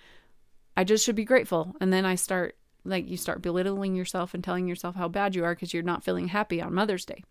I 0.75 0.83
just 0.83 1.05
should 1.05 1.15
be 1.15 1.25
grateful. 1.25 1.75
And 1.79 1.93
then 1.93 2.05
I 2.05 2.15
start, 2.15 2.57
like, 2.83 3.07
you 3.07 3.17
start 3.17 3.41
belittling 3.41 3.95
yourself 3.95 4.33
and 4.33 4.43
telling 4.43 4.67
yourself 4.67 4.95
how 4.95 5.07
bad 5.07 5.35
you 5.35 5.45
are 5.45 5.53
because 5.53 5.73
you're 5.73 5.83
not 5.83 6.03
feeling 6.03 6.29
happy 6.29 6.61
on 6.61 6.73
Mother's 6.73 7.05
Day. 7.05 7.23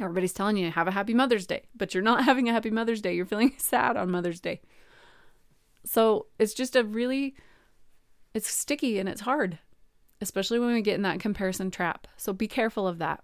Everybody's 0.00 0.32
telling 0.32 0.56
you, 0.56 0.70
have 0.70 0.88
a 0.88 0.92
happy 0.92 1.14
Mother's 1.14 1.46
Day, 1.46 1.64
but 1.74 1.94
you're 1.94 2.02
not 2.02 2.24
having 2.26 2.48
a 2.48 2.52
happy 2.52 2.70
Mother's 2.70 3.00
Day. 3.00 3.14
You're 3.14 3.26
feeling 3.26 3.54
sad 3.58 3.96
on 3.96 4.10
Mother's 4.10 4.40
Day. 4.40 4.60
So 5.84 6.26
it's 6.38 6.54
just 6.54 6.76
a 6.76 6.84
really, 6.84 7.34
it's 8.34 8.48
sticky 8.48 8.98
and 8.98 9.08
it's 9.08 9.22
hard 9.22 9.58
especially 10.22 10.60
when 10.60 10.72
we 10.72 10.80
get 10.80 10.94
in 10.94 11.02
that 11.02 11.20
comparison 11.20 11.70
trap. 11.70 12.06
So 12.16 12.32
be 12.32 12.46
careful 12.46 12.86
of 12.86 12.98
that. 12.98 13.22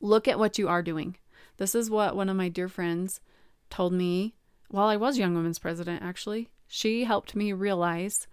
Look 0.00 0.26
at 0.26 0.38
what 0.38 0.58
you 0.58 0.66
are 0.66 0.82
doing. 0.82 1.16
This 1.58 1.74
is 1.74 1.90
what 1.90 2.16
one 2.16 2.30
of 2.30 2.36
my 2.36 2.48
dear 2.48 2.68
friends 2.68 3.20
told 3.68 3.92
me 3.92 4.34
while 4.70 4.88
I 4.88 4.96
was 4.96 5.18
Young 5.18 5.34
Women's 5.34 5.58
President, 5.58 6.02
actually. 6.02 6.48
She 6.66 7.04
helped 7.04 7.36
me 7.36 7.52
realize 7.52 8.26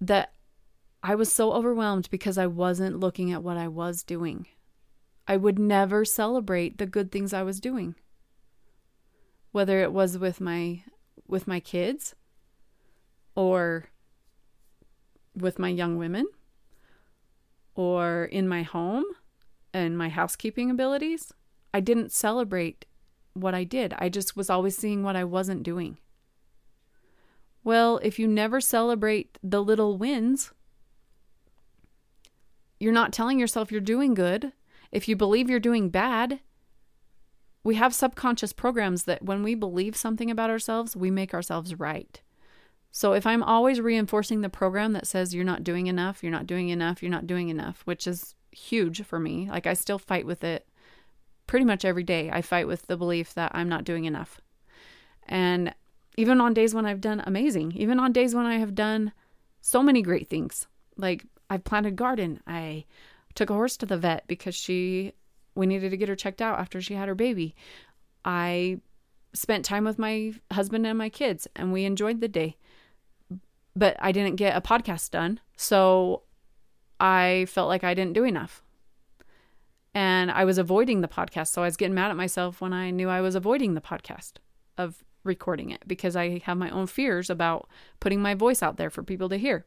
that 0.00 0.32
I 1.02 1.14
was 1.14 1.30
so 1.30 1.52
overwhelmed 1.52 2.08
because 2.10 2.38
I 2.38 2.46
wasn't 2.46 2.98
looking 2.98 3.30
at 3.30 3.42
what 3.42 3.58
I 3.58 3.68
was 3.68 4.02
doing. 4.02 4.46
I 5.28 5.36
would 5.36 5.58
never 5.58 6.04
celebrate 6.04 6.78
the 6.78 6.86
good 6.86 7.10
things 7.10 7.32
I 7.32 7.42
was 7.42 7.60
doing. 7.60 7.94
Whether 9.52 9.80
it 9.82 9.92
was 9.92 10.18
with 10.18 10.40
my 10.40 10.82
with 11.26 11.48
my 11.48 11.60
kids 11.60 12.14
or 13.34 13.86
with 15.34 15.58
my 15.58 15.68
young 15.68 15.96
women 15.96 16.26
or 17.74 18.24
in 18.24 18.48
my 18.48 18.62
home 18.62 19.04
and 19.74 19.98
my 19.98 20.08
housekeeping 20.08 20.70
abilities. 20.70 21.32
I 21.74 21.80
didn't 21.80 22.12
celebrate 22.12 22.86
what 23.34 23.54
I 23.54 23.64
did. 23.64 23.94
I 23.98 24.08
just 24.08 24.36
was 24.36 24.48
always 24.48 24.76
seeing 24.76 25.02
what 25.02 25.16
I 25.16 25.24
wasn't 25.24 25.62
doing. 25.62 25.98
Well, 27.62 27.98
if 28.02 28.18
you 28.18 28.26
never 28.26 28.60
celebrate 28.60 29.38
the 29.42 29.62
little 29.62 29.98
wins, 29.98 30.52
you're 32.78 32.92
not 32.92 33.12
telling 33.12 33.38
yourself 33.38 33.70
you're 33.70 33.80
doing 33.80 34.14
good. 34.14 34.52
If 34.92 35.08
you 35.08 35.16
believe 35.16 35.50
you're 35.50 35.60
doing 35.60 35.88
bad, 35.88 36.40
we 37.64 37.74
have 37.74 37.94
subconscious 37.94 38.52
programs 38.52 39.04
that 39.04 39.24
when 39.24 39.42
we 39.42 39.54
believe 39.54 39.96
something 39.96 40.30
about 40.30 40.50
ourselves, 40.50 40.96
we 40.96 41.10
make 41.10 41.34
ourselves 41.34 41.74
right. 41.74 42.20
So 42.90 43.12
if 43.12 43.26
I'm 43.26 43.42
always 43.42 43.80
reinforcing 43.80 44.40
the 44.40 44.48
program 44.48 44.92
that 44.92 45.06
says 45.06 45.34
you're 45.34 45.44
not 45.44 45.64
doing 45.64 45.86
enough, 45.86 46.22
you're 46.22 46.32
not 46.32 46.46
doing 46.46 46.68
enough, 46.70 47.02
you're 47.02 47.10
not 47.10 47.26
doing 47.26 47.48
enough, 47.48 47.82
which 47.84 48.06
is 48.06 48.34
huge 48.52 49.04
for 49.04 49.18
me. 49.18 49.48
Like 49.50 49.66
I 49.66 49.74
still 49.74 49.98
fight 49.98 50.24
with 50.24 50.42
it 50.42 50.66
pretty 51.46 51.64
much 51.64 51.84
every 51.84 52.04
day. 52.04 52.30
I 52.30 52.40
fight 52.40 52.66
with 52.66 52.86
the 52.86 52.96
belief 52.96 53.34
that 53.34 53.52
I'm 53.54 53.68
not 53.68 53.84
doing 53.84 54.04
enough. 54.04 54.40
And 55.28 55.74
even 56.16 56.40
on 56.40 56.54
days 56.54 56.74
when 56.74 56.86
I've 56.86 57.00
done 57.00 57.22
amazing, 57.26 57.72
even 57.72 58.00
on 58.00 58.12
days 58.12 58.34
when 58.34 58.46
I 58.46 58.56
have 58.58 58.74
done 58.74 59.12
so 59.60 59.82
many 59.82 60.00
great 60.00 60.28
things. 60.28 60.66
Like 60.96 61.24
I've 61.50 61.64
planted 61.64 61.96
garden. 61.96 62.40
I 62.46 62.84
took 63.36 63.50
a 63.50 63.54
horse 63.54 63.76
to 63.76 63.86
the 63.86 63.96
vet 63.96 64.26
because 64.26 64.54
she 64.54 65.12
we 65.54 65.66
needed 65.66 65.90
to 65.90 65.96
get 65.96 66.08
her 66.08 66.16
checked 66.16 66.42
out 66.42 66.58
after 66.58 66.80
she 66.80 66.94
had 66.94 67.08
her 67.08 67.14
baby. 67.14 67.54
I 68.24 68.80
spent 69.32 69.64
time 69.64 69.84
with 69.84 69.98
my 69.98 70.34
husband 70.50 70.86
and 70.86 70.98
my 70.98 71.08
kids 71.08 71.46
and 71.54 71.72
we 71.72 71.84
enjoyed 71.84 72.20
the 72.20 72.28
day 72.28 72.56
but 73.76 73.94
I 74.00 74.10
didn't 74.10 74.36
get 74.36 74.56
a 74.56 74.60
podcast 74.60 75.10
done. 75.10 75.38
So 75.56 76.22
I 76.98 77.46
felt 77.48 77.68
like 77.68 77.84
I 77.84 77.92
didn't 77.92 78.14
do 78.14 78.24
enough. 78.24 78.62
And 79.94 80.30
I 80.30 80.44
was 80.44 80.58
avoiding 80.58 81.02
the 81.02 81.08
podcast. 81.08 81.48
So 81.48 81.62
I 81.62 81.66
was 81.66 81.76
getting 81.76 81.94
mad 81.94 82.10
at 82.10 82.16
myself 82.16 82.60
when 82.60 82.72
I 82.72 82.90
knew 82.90 83.08
I 83.08 83.20
was 83.20 83.34
avoiding 83.34 83.74
the 83.74 83.80
podcast 83.80 84.32
of 84.78 85.04
recording 85.24 85.70
it 85.70 85.86
because 85.86 86.16
I 86.16 86.38
have 86.44 86.56
my 86.56 86.70
own 86.70 86.86
fears 86.86 87.28
about 87.28 87.68
putting 88.00 88.22
my 88.22 88.34
voice 88.34 88.62
out 88.62 88.78
there 88.78 88.90
for 88.90 89.02
people 89.02 89.28
to 89.28 89.36
hear. 89.36 89.66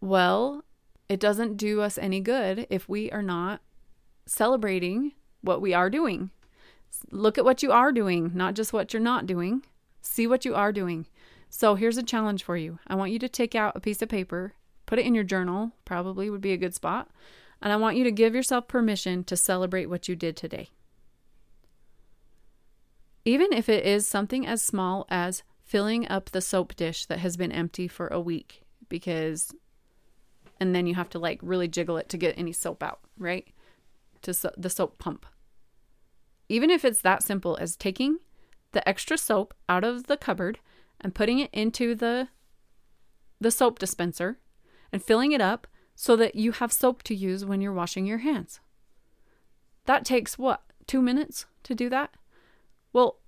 Well, 0.00 0.64
it 1.08 1.20
doesn't 1.20 1.56
do 1.56 1.80
us 1.80 1.98
any 1.98 2.20
good 2.20 2.66
if 2.70 2.88
we 2.88 3.10
are 3.10 3.22
not 3.22 3.60
celebrating 4.26 5.12
what 5.40 5.60
we 5.60 5.72
are 5.72 5.90
doing. 5.90 6.30
Look 7.10 7.38
at 7.38 7.44
what 7.44 7.62
you 7.62 7.72
are 7.72 7.92
doing, 7.92 8.32
not 8.34 8.54
just 8.54 8.72
what 8.72 8.92
you're 8.92 9.02
not 9.02 9.26
doing. 9.26 9.62
See 10.02 10.26
what 10.26 10.44
you 10.44 10.54
are 10.54 10.72
doing. 10.72 11.06
So 11.50 11.74
here's 11.74 11.96
a 11.96 12.02
challenge 12.02 12.42
for 12.42 12.56
you. 12.56 12.78
I 12.86 12.94
want 12.94 13.12
you 13.12 13.18
to 13.20 13.28
take 13.28 13.54
out 13.54 13.76
a 13.76 13.80
piece 13.80 14.02
of 14.02 14.08
paper, 14.08 14.54
put 14.86 14.98
it 14.98 15.06
in 15.06 15.14
your 15.14 15.24
journal, 15.24 15.72
probably 15.84 16.28
would 16.28 16.40
be 16.40 16.52
a 16.52 16.58
good 16.58 16.74
spot. 16.74 17.10
And 17.60 17.72
I 17.72 17.76
want 17.76 17.96
you 17.96 18.04
to 18.04 18.12
give 18.12 18.34
yourself 18.34 18.68
permission 18.68 19.24
to 19.24 19.36
celebrate 19.36 19.86
what 19.86 20.08
you 20.08 20.16
did 20.16 20.36
today. 20.36 20.70
Even 23.24 23.52
if 23.52 23.68
it 23.68 23.84
is 23.84 24.06
something 24.06 24.46
as 24.46 24.62
small 24.62 25.06
as 25.10 25.42
filling 25.64 26.08
up 26.08 26.30
the 26.30 26.40
soap 26.40 26.76
dish 26.76 27.04
that 27.06 27.18
has 27.18 27.36
been 27.36 27.52
empty 27.52 27.88
for 27.88 28.08
a 28.08 28.20
week, 28.20 28.62
because, 28.88 29.52
and 30.60 30.74
then 30.74 30.86
you 30.86 30.94
have 30.94 31.08
to 31.10 31.18
like 31.18 31.38
really 31.42 31.68
jiggle 31.68 31.96
it 31.96 32.08
to 32.10 32.16
get 32.16 32.38
any 32.38 32.52
soap 32.52 32.82
out, 32.82 33.00
right? 33.18 33.48
To 34.22 34.34
so- 34.34 34.54
the 34.56 34.70
soap 34.70 34.98
pump. 34.98 35.26
Even 36.48 36.70
if 36.70 36.84
it's 36.84 37.02
that 37.02 37.22
simple 37.22 37.56
as 37.60 37.76
taking 37.76 38.18
the 38.72 38.86
extra 38.88 39.18
soap 39.18 39.54
out 39.68 39.84
of 39.84 40.06
the 40.06 40.16
cupboard 40.16 40.58
and 41.00 41.14
putting 41.14 41.38
it 41.38 41.50
into 41.52 41.94
the 41.94 42.28
the 43.40 43.50
soap 43.50 43.78
dispenser 43.78 44.38
and 44.92 45.02
filling 45.02 45.30
it 45.32 45.40
up 45.40 45.66
so 45.94 46.16
that 46.16 46.34
you 46.34 46.52
have 46.52 46.72
soap 46.72 47.02
to 47.04 47.14
use 47.14 47.44
when 47.44 47.60
you're 47.60 47.72
washing 47.72 48.04
your 48.04 48.18
hands. 48.18 48.60
That 49.84 50.04
takes 50.04 50.36
what? 50.38 50.62
2 50.86 51.00
minutes 51.00 51.46
to 51.62 51.74
do 51.74 51.88
that? 51.90 52.14
Well, 52.92 53.20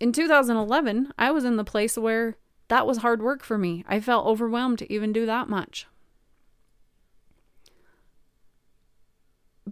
in 0.00 0.12
2011, 0.12 1.12
I 1.18 1.30
was 1.30 1.44
in 1.44 1.56
the 1.56 1.64
place 1.64 1.98
where 1.98 2.36
that 2.68 2.86
was 2.86 2.98
hard 2.98 3.22
work 3.22 3.42
for 3.42 3.58
me. 3.58 3.84
I 3.86 4.00
felt 4.00 4.26
overwhelmed 4.26 4.78
to 4.78 4.92
even 4.92 5.12
do 5.12 5.26
that 5.26 5.48
much. 5.48 5.86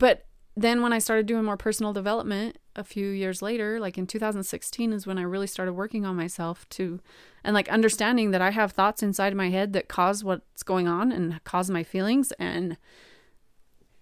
But 0.01 0.25
then 0.57 0.81
when 0.81 0.95
I 0.95 0.99
started 0.99 1.27
doing 1.27 1.45
more 1.45 1.59
personal 1.59 1.93
development 1.93 2.57
a 2.75 2.83
few 2.83 3.09
years 3.09 3.43
later, 3.43 3.79
like 3.79 3.99
in 3.99 4.07
2016 4.07 4.93
is 4.95 5.07
when 5.07 5.19
I 5.19 5.23
really 5.23 5.47
started 5.47 5.75
working 5.75 6.07
on 6.07 6.17
myself 6.17 6.67
to 6.71 7.01
and 7.45 7.53
like 7.53 7.69
understanding 7.69 8.31
that 8.31 8.41
I 8.41 8.51
have 8.51 8.73
thoughts 8.73 9.03
inside 9.03 9.37
my 9.37 9.51
head 9.51 9.75
that 9.75 9.89
cause 9.89 10.25
what's 10.25 10.63
going 10.63 10.89
on 10.89 11.13
and 11.13 11.45
cause 11.45 11.71
my 11.71 11.83
feelings 11.85 12.33
and 12.33 12.79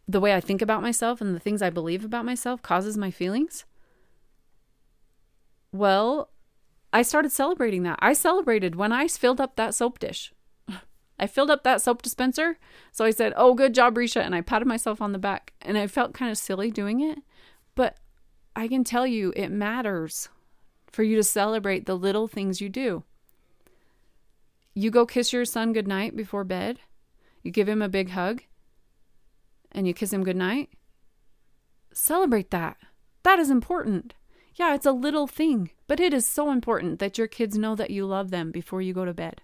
the 0.06 0.20
way 0.20 0.34
I 0.34 0.40
think 0.40 0.62
about 0.62 0.82
myself 0.82 1.20
and 1.20 1.34
the 1.34 1.40
things 1.40 1.60
I 1.60 1.68
believe 1.68 2.04
about 2.04 2.24
myself 2.24 2.62
causes 2.62 2.96
my 2.96 3.10
feelings. 3.10 3.64
Well, 5.72 6.30
I 6.92 7.02
started 7.02 7.32
celebrating 7.32 7.82
that. 7.82 7.98
I 8.00 8.12
celebrated 8.12 8.76
when 8.76 8.92
I 8.92 9.08
filled 9.08 9.40
up 9.40 9.56
that 9.56 9.74
soap 9.74 9.98
dish. 9.98 10.32
I 11.18 11.26
filled 11.26 11.50
up 11.50 11.64
that 11.64 11.82
soap 11.82 12.02
dispenser. 12.02 12.58
So 12.92 13.04
I 13.04 13.10
said, 13.10 13.32
Oh, 13.36 13.54
good 13.54 13.74
job, 13.74 13.96
Risha. 13.96 14.20
And 14.20 14.34
I 14.34 14.40
patted 14.40 14.68
myself 14.68 15.02
on 15.02 15.12
the 15.12 15.18
back. 15.18 15.52
And 15.60 15.76
I 15.76 15.86
felt 15.86 16.14
kind 16.14 16.30
of 16.30 16.38
silly 16.38 16.70
doing 16.70 17.00
it. 17.00 17.18
But 17.74 17.96
I 18.54 18.68
can 18.68 18.84
tell 18.84 19.06
you, 19.06 19.32
it 19.36 19.50
matters 19.50 20.28
for 20.90 21.02
you 21.02 21.16
to 21.16 21.22
celebrate 21.22 21.86
the 21.86 21.96
little 21.96 22.28
things 22.28 22.60
you 22.60 22.68
do. 22.68 23.04
You 24.74 24.90
go 24.90 25.06
kiss 25.06 25.32
your 25.32 25.44
son 25.44 25.72
goodnight 25.72 26.16
before 26.16 26.44
bed, 26.44 26.78
you 27.42 27.50
give 27.50 27.68
him 27.68 27.82
a 27.82 27.88
big 27.88 28.10
hug, 28.10 28.42
and 29.72 29.86
you 29.86 29.94
kiss 29.94 30.12
him 30.12 30.24
goodnight. 30.24 30.70
Celebrate 31.92 32.50
that. 32.50 32.76
That 33.24 33.38
is 33.38 33.50
important. 33.50 34.14
Yeah, 34.54 34.74
it's 34.74 34.86
a 34.86 34.92
little 34.92 35.26
thing, 35.26 35.70
but 35.86 36.00
it 36.00 36.12
is 36.12 36.26
so 36.26 36.50
important 36.50 36.98
that 36.98 37.18
your 37.18 37.26
kids 37.26 37.58
know 37.58 37.74
that 37.74 37.90
you 37.90 38.06
love 38.06 38.30
them 38.30 38.50
before 38.50 38.82
you 38.82 38.92
go 38.92 39.04
to 39.04 39.14
bed. 39.14 39.42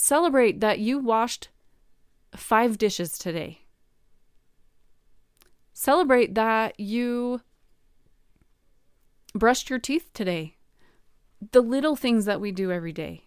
Celebrate 0.00 0.60
that 0.60 0.78
you 0.78 1.00
washed 1.00 1.48
five 2.34 2.78
dishes 2.78 3.18
today. 3.18 3.62
Celebrate 5.72 6.36
that 6.36 6.78
you 6.78 7.40
brushed 9.34 9.68
your 9.68 9.80
teeth 9.80 10.08
today. 10.14 10.54
The 11.50 11.60
little 11.60 11.96
things 11.96 12.26
that 12.26 12.40
we 12.40 12.52
do 12.52 12.70
every 12.70 12.92
day, 12.92 13.24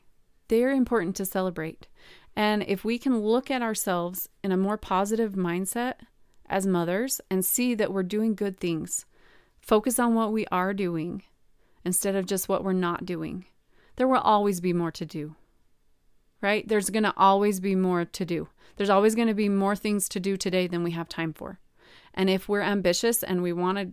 they're 0.48 0.72
important 0.72 1.18
to 1.18 1.26
celebrate. 1.26 1.90
And 2.38 2.64
if 2.64 2.86
we 2.86 2.98
can 2.98 3.20
look 3.20 3.52
at 3.52 3.62
ourselves 3.62 4.30
in 4.42 4.54
a 4.54 4.58
more 4.58 4.78
positive 4.78 5.34
mindset 5.34 5.96
as 6.46 6.66
mothers 6.66 7.20
and 7.30 7.44
see 7.44 7.76
that 7.76 7.92
we're 7.92 8.02
doing 8.02 8.34
good 8.34 8.62
things, 8.62 9.06
focus 9.60 10.00
on 10.00 10.16
what 10.16 10.32
we 10.32 10.46
are 10.54 10.74
doing 10.74 11.24
instead 11.84 12.16
of 12.16 12.26
just 12.26 12.48
what 12.48 12.64
we're 12.64 12.72
not 12.72 13.06
doing, 13.06 13.44
there 13.98 14.08
will 14.08 14.22
always 14.22 14.62
be 14.62 14.72
more 14.72 14.92
to 14.92 15.06
do 15.06 15.36
right? 16.42 16.68
There's 16.68 16.90
going 16.90 17.04
to 17.04 17.14
always 17.16 17.60
be 17.60 17.76
more 17.76 18.06
to 18.06 18.26
do. 18.26 18.50
There's 18.76 18.90
always 18.90 19.16
going 19.16 19.28
to 19.28 19.34
be 19.34 19.50
more 19.50 19.76
things 19.76 20.10
to 20.10 20.20
do 20.20 20.38
today 20.38 20.68
than 20.68 20.84
we 20.84 20.92
have 20.92 21.08
time 21.08 21.34
for. 21.34 21.60
And 22.14 22.30
if 22.30 22.50
we're 22.50 22.62
ambitious 22.62 23.24
and 23.24 23.42
we 23.42 23.54
want 23.54 23.78
to 23.78 23.92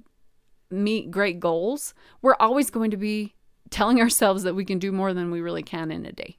meet 0.70 1.10
great 1.10 1.40
goals, 1.40 1.94
we're 2.22 2.36
always 2.40 2.70
going 2.70 2.90
to 2.90 2.96
be 2.96 3.34
telling 3.70 4.00
ourselves 4.00 4.42
that 4.42 4.54
we 4.54 4.64
can 4.64 4.78
do 4.78 4.92
more 4.92 5.14
than 5.14 5.30
we 5.30 5.40
really 5.40 5.62
can 5.62 5.90
in 5.90 6.06
a 6.06 6.12
day. 6.12 6.38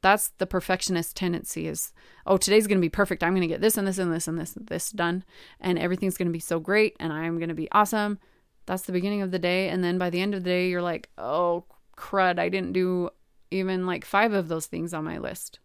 That's 0.00 0.28
the 0.38 0.46
perfectionist 0.46 1.16
tendency 1.16 1.66
is, 1.66 1.92
oh, 2.24 2.36
today's 2.36 2.68
going 2.68 2.78
to 2.78 2.84
be 2.84 2.88
perfect. 2.88 3.24
I'm 3.24 3.32
going 3.32 3.42
to 3.42 3.48
get 3.48 3.60
this 3.60 3.76
and 3.76 3.86
this 3.86 3.98
and 3.98 4.12
this 4.12 4.28
and 4.28 4.38
this 4.38 4.54
and 4.54 4.66
this 4.68 4.90
done 4.90 5.24
and 5.60 5.76
everything's 5.76 6.16
going 6.16 6.28
to 6.28 6.32
be 6.32 6.38
so 6.38 6.60
great 6.60 6.94
and 7.00 7.12
I'm 7.12 7.38
going 7.38 7.48
to 7.48 7.54
be 7.54 7.70
awesome. 7.72 8.20
That's 8.66 8.84
the 8.84 8.92
beginning 8.92 9.22
of 9.22 9.32
the 9.32 9.40
day 9.40 9.68
and 9.70 9.82
then 9.82 9.98
by 9.98 10.10
the 10.10 10.20
end 10.20 10.34
of 10.34 10.44
the 10.44 10.50
day 10.50 10.68
you're 10.68 10.82
like, 10.82 11.08
"Oh, 11.18 11.64
crud, 11.96 12.38
I 12.38 12.48
didn't 12.48 12.74
do 12.74 13.10
even 13.50 13.86
like 13.86 14.04
five 14.04 14.32
of 14.32 14.48
those 14.48 14.66
things 14.66 14.92
on 14.94 15.04
my 15.04 15.18
list. 15.18 15.58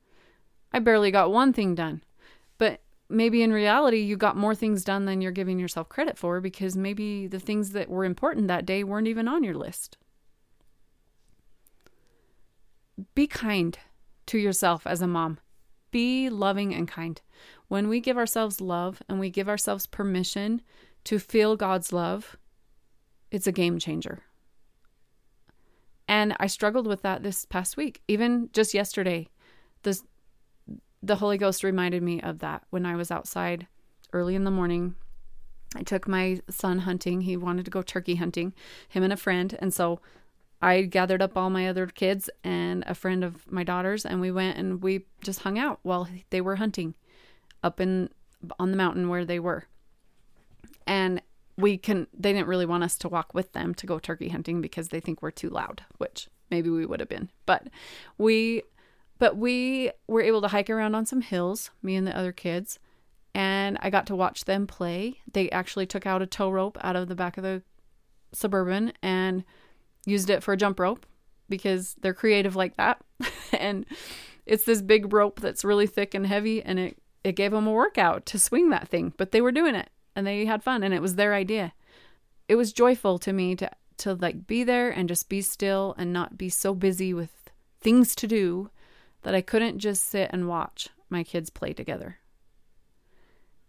I 0.71 0.79
barely 0.79 1.11
got 1.11 1.31
one 1.31 1.53
thing 1.53 1.75
done. 1.75 2.03
But 2.57 2.81
maybe 3.09 3.43
in 3.43 3.53
reality, 3.53 3.99
you 3.99 4.17
got 4.17 4.37
more 4.37 4.55
things 4.55 4.83
done 4.83 5.05
than 5.05 5.21
you're 5.21 5.31
giving 5.31 5.59
yourself 5.59 5.89
credit 5.89 6.17
for 6.17 6.41
because 6.41 6.75
maybe 6.75 7.27
the 7.27 7.39
things 7.39 7.71
that 7.71 7.89
were 7.89 8.05
important 8.05 8.47
that 8.47 8.65
day 8.65 8.83
weren't 8.83 9.07
even 9.07 9.27
on 9.27 9.43
your 9.43 9.55
list. 9.55 9.97
Be 13.15 13.27
kind 13.27 13.77
to 14.27 14.37
yourself 14.37 14.85
as 14.87 15.01
a 15.01 15.07
mom. 15.07 15.39
Be 15.91 16.29
loving 16.29 16.73
and 16.73 16.87
kind. 16.87 17.21
When 17.67 17.87
we 17.87 17.99
give 17.99 18.17
ourselves 18.17 18.61
love 18.61 19.01
and 19.07 19.19
we 19.19 19.29
give 19.29 19.49
ourselves 19.49 19.85
permission 19.85 20.61
to 21.05 21.19
feel 21.19 21.55
God's 21.55 21.91
love, 21.91 22.37
it's 23.31 23.47
a 23.47 23.51
game 23.51 23.79
changer. 23.79 24.23
And 26.07 26.35
I 26.39 26.47
struggled 26.47 26.87
with 26.87 27.01
that 27.01 27.23
this 27.23 27.45
past 27.45 27.77
week. 27.77 28.01
Even 28.07 28.49
just 28.53 28.73
yesterday, 28.73 29.29
this 29.83 30.03
the 31.01 31.17
Holy 31.17 31.37
Ghost 31.37 31.63
reminded 31.63 32.01
me 32.01 32.21
of 32.21 32.39
that 32.39 32.63
when 32.69 32.85
I 32.85 32.95
was 32.95 33.11
outside 33.11 33.67
early 34.13 34.35
in 34.35 34.45
the 34.45 34.51
morning. 34.51 34.95
I 35.75 35.83
took 35.83 36.07
my 36.07 36.39
son 36.49 36.79
hunting. 36.79 37.21
He 37.21 37.35
wanted 37.35 37.65
to 37.65 37.71
go 37.71 37.81
turkey 37.81 38.15
hunting, 38.15 38.53
him 38.87 39.03
and 39.03 39.11
a 39.11 39.17
friend. 39.17 39.57
And 39.59 39.73
so 39.73 39.99
I 40.61 40.83
gathered 40.83 41.21
up 41.21 41.35
all 41.35 41.49
my 41.49 41.67
other 41.67 41.87
kids 41.87 42.29
and 42.43 42.85
a 42.87 42.95
friend 42.95 43.23
of 43.23 43.51
my 43.51 43.65
daughter's 43.65 44.05
and 44.05 44.21
we 44.21 44.31
went 44.31 44.57
and 44.57 44.81
we 44.81 45.05
just 45.21 45.41
hung 45.41 45.59
out 45.59 45.79
while 45.83 46.07
they 46.29 46.39
were 46.39 46.55
hunting 46.55 46.93
up 47.63 47.81
in 47.81 48.09
on 48.59 48.71
the 48.71 48.77
mountain 48.77 49.09
where 49.09 49.25
they 49.25 49.39
were. 49.39 49.65
And 50.87 51.21
we 51.57 51.77
can 51.77 52.07
they 52.17 52.33
didn't 52.33 52.47
really 52.47 52.65
want 52.65 52.83
us 52.83 52.97
to 52.97 53.09
walk 53.09 53.33
with 53.33 53.51
them 53.53 53.73
to 53.75 53.85
go 53.85 53.99
turkey 53.99 54.29
hunting 54.29 54.61
because 54.61 54.89
they 54.89 54.99
think 54.99 55.21
we're 55.21 55.31
too 55.31 55.49
loud 55.49 55.83
which 55.97 56.27
maybe 56.49 56.69
we 56.69 56.85
would 56.85 56.99
have 56.99 57.09
been. 57.09 57.29
But 57.45 57.67
we 58.17 58.63
but 59.19 59.37
we 59.37 59.91
were 60.07 60.21
able 60.21 60.41
to 60.41 60.47
hike 60.47 60.69
around 60.69 60.95
on 60.95 61.05
some 61.05 61.21
hills 61.21 61.71
me 61.81 61.95
and 61.95 62.05
the 62.07 62.17
other 62.17 62.31
kids 62.31 62.79
and 63.35 63.77
i 63.81 63.89
got 63.89 64.05
to 64.07 64.15
watch 64.15 64.45
them 64.45 64.67
play. 64.67 65.19
They 65.31 65.49
actually 65.51 65.85
took 65.85 66.05
out 66.05 66.21
a 66.21 66.27
tow 66.27 66.49
rope 66.49 66.77
out 66.81 66.95
of 66.95 67.07
the 67.07 67.15
back 67.15 67.37
of 67.37 67.43
the 67.43 67.63
suburban 68.31 68.93
and 69.01 69.43
used 70.05 70.29
it 70.29 70.43
for 70.43 70.53
a 70.53 70.57
jump 70.57 70.79
rope 70.79 71.05
because 71.49 71.95
they're 72.01 72.13
creative 72.13 72.55
like 72.55 72.77
that. 72.77 73.01
And 73.59 73.85
it's 74.45 74.65
this 74.65 74.81
big 74.81 75.13
rope 75.13 75.39
that's 75.39 75.63
really 75.63 75.87
thick 75.87 76.13
and 76.13 76.27
heavy 76.27 76.61
and 76.61 76.79
it 76.79 76.97
it 77.23 77.33
gave 77.33 77.51
them 77.51 77.67
a 77.67 77.71
workout 77.71 78.25
to 78.25 78.37
swing 78.37 78.69
that 78.69 78.89
thing 78.89 79.13
but 79.17 79.31
they 79.31 79.41
were 79.41 79.51
doing 79.51 79.75
it 79.75 79.89
and 80.15 80.25
they 80.25 80.45
had 80.45 80.63
fun 80.63 80.83
and 80.83 80.93
it 80.93 81.01
was 81.01 81.15
their 81.15 81.33
idea. 81.33 81.73
It 82.47 82.55
was 82.55 82.73
joyful 82.73 83.17
to 83.19 83.33
me 83.33 83.55
to 83.55 83.69
to 83.97 84.13
like 84.15 84.47
be 84.47 84.63
there 84.63 84.89
and 84.89 85.07
just 85.07 85.29
be 85.29 85.41
still 85.41 85.95
and 85.97 86.11
not 86.11 86.37
be 86.37 86.49
so 86.49 86.73
busy 86.73 87.13
with 87.13 87.51
things 87.79 88.15
to 88.15 88.27
do 88.27 88.69
that 89.21 89.35
I 89.35 89.41
couldn't 89.41 89.79
just 89.79 90.05
sit 90.05 90.29
and 90.33 90.47
watch 90.47 90.89
my 91.09 91.23
kids 91.23 91.49
play 91.49 91.73
together. 91.73 92.17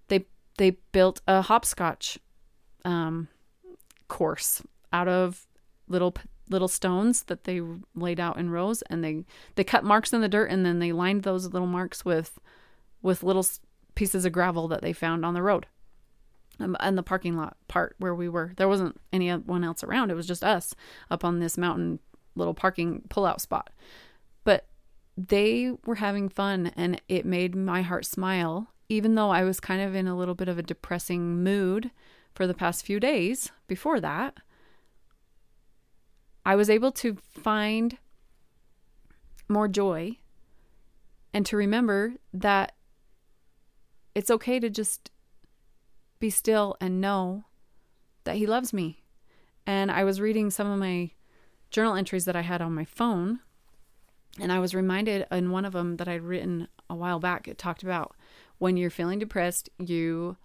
They 0.08 0.26
they 0.58 0.70
built 0.92 1.20
a 1.26 1.42
hopscotch 1.42 2.18
um, 2.84 3.28
course 4.08 4.62
out 4.92 5.08
of 5.08 5.46
little 5.88 6.14
little 6.48 6.68
stones 6.68 7.24
that 7.24 7.44
they 7.44 7.60
laid 7.94 8.20
out 8.20 8.36
in 8.36 8.50
rows 8.50 8.82
and 8.82 9.02
they 9.02 9.24
they 9.54 9.64
cut 9.64 9.84
marks 9.84 10.12
in 10.12 10.20
the 10.20 10.28
dirt 10.28 10.50
and 10.50 10.64
then 10.64 10.78
they 10.78 10.92
lined 10.92 11.22
those 11.22 11.46
little 11.46 11.66
marks 11.66 12.04
with 12.04 12.38
with 13.02 13.22
little 13.22 13.46
pieces 13.94 14.24
of 14.24 14.32
gravel 14.32 14.68
that 14.68 14.82
they 14.82 14.92
found 14.92 15.24
on 15.24 15.34
the 15.34 15.42
road 15.42 15.66
um, 16.60 16.76
and 16.80 16.96
the 16.96 17.02
parking 17.02 17.36
lot 17.36 17.56
part 17.68 17.96
where 17.98 18.14
we 18.14 18.28
were. 18.28 18.52
There 18.56 18.68
wasn't 18.68 19.00
anyone 19.12 19.64
else 19.64 19.82
around. 19.82 20.10
It 20.10 20.14
was 20.14 20.26
just 20.26 20.44
us 20.44 20.74
up 21.10 21.24
on 21.24 21.40
this 21.40 21.58
mountain 21.58 21.98
little 22.36 22.54
parking 22.54 23.02
pullout 23.08 23.40
spot. 23.40 23.70
But 24.44 24.66
they 25.16 25.72
were 25.84 25.96
having 25.96 26.28
fun 26.28 26.72
and 26.76 27.00
it 27.08 27.24
made 27.24 27.54
my 27.54 27.82
heart 27.82 28.06
smile, 28.06 28.68
even 28.88 29.14
though 29.14 29.30
I 29.30 29.44
was 29.44 29.60
kind 29.60 29.80
of 29.80 29.94
in 29.94 30.08
a 30.08 30.16
little 30.16 30.34
bit 30.34 30.48
of 30.48 30.58
a 30.58 30.62
depressing 30.62 31.42
mood 31.42 31.90
for 32.34 32.46
the 32.46 32.54
past 32.54 32.84
few 32.84 32.98
days 32.98 33.50
before 33.66 34.00
that. 34.00 34.38
I 36.46 36.56
was 36.56 36.68
able 36.68 36.92
to 36.92 37.16
find 37.30 37.96
more 39.48 39.68
joy 39.68 40.18
and 41.32 41.46
to 41.46 41.56
remember 41.56 42.14
that 42.32 42.72
it's 44.14 44.30
okay 44.30 44.60
to 44.60 44.70
just 44.70 45.10
be 46.24 46.30
still 46.30 46.74
and 46.80 47.02
know 47.02 47.44
that 48.24 48.36
He 48.36 48.46
loves 48.46 48.72
me. 48.72 49.02
And 49.66 49.90
I 49.90 50.04
was 50.04 50.22
reading 50.22 50.50
some 50.50 50.70
of 50.70 50.78
my 50.78 51.10
journal 51.70 51.94
entries 51.94 52.24
that 52.24 52.34
I 52.34 52.40
had 52.40 52.62
on 52.62 52.74
my 52.74 52.86
phone, 52.86 53.40
and 54.40 54.50
I 54.50 54.58
was 54.58 54.74
reminded 54.74 55.26
in 55.30 55.50
one 55.50 55.66
of 55.66 55.74
them 55.74 55.98
that 55.98 56.08
I'd 56.08 56.22
written 56.22 56.68
a 56.88 56.94
while 56.94 57.18
back, 57.18 57.46
it 57.46 57.58
talked 57.58 57.82
about 57.82 58.16
when 58.56 58.78
you're 58.78 58.88
feeling 58.88 59.18
depressed, 59.18 59.68
you 59.78 60.38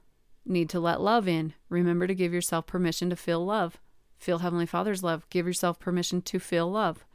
need 0.45 0.69
to 0.71 0.81
let 0.81 0.99
love 0.99 1.29
in. 1.29 1.53
Remember 1.69 2.07
to 2.07 2.15
give 2.15 2.33
yourself 2.33 2.67
permission 2.67 3.09
to 3.09 3.15
feel 3.15 3.45
love. 3.45 3.77
Feel 4.17 4.39
Heavenly 4.39 4.65
Father's 4.65 5.01
love. 5.01 5.29
Give 5.29 5.47
yourself 5.47 5.79
permission 5.79 6.21
to 6.23 6.39
feel 6.39 6.69
love. 6.69 7.05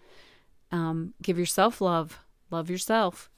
Um, 0.73 1.13
give 1.21 1.39
yourself 1.39 1.83
love. 1.83 2.21
Love 2.51 2.71
yourself 2.71 3.31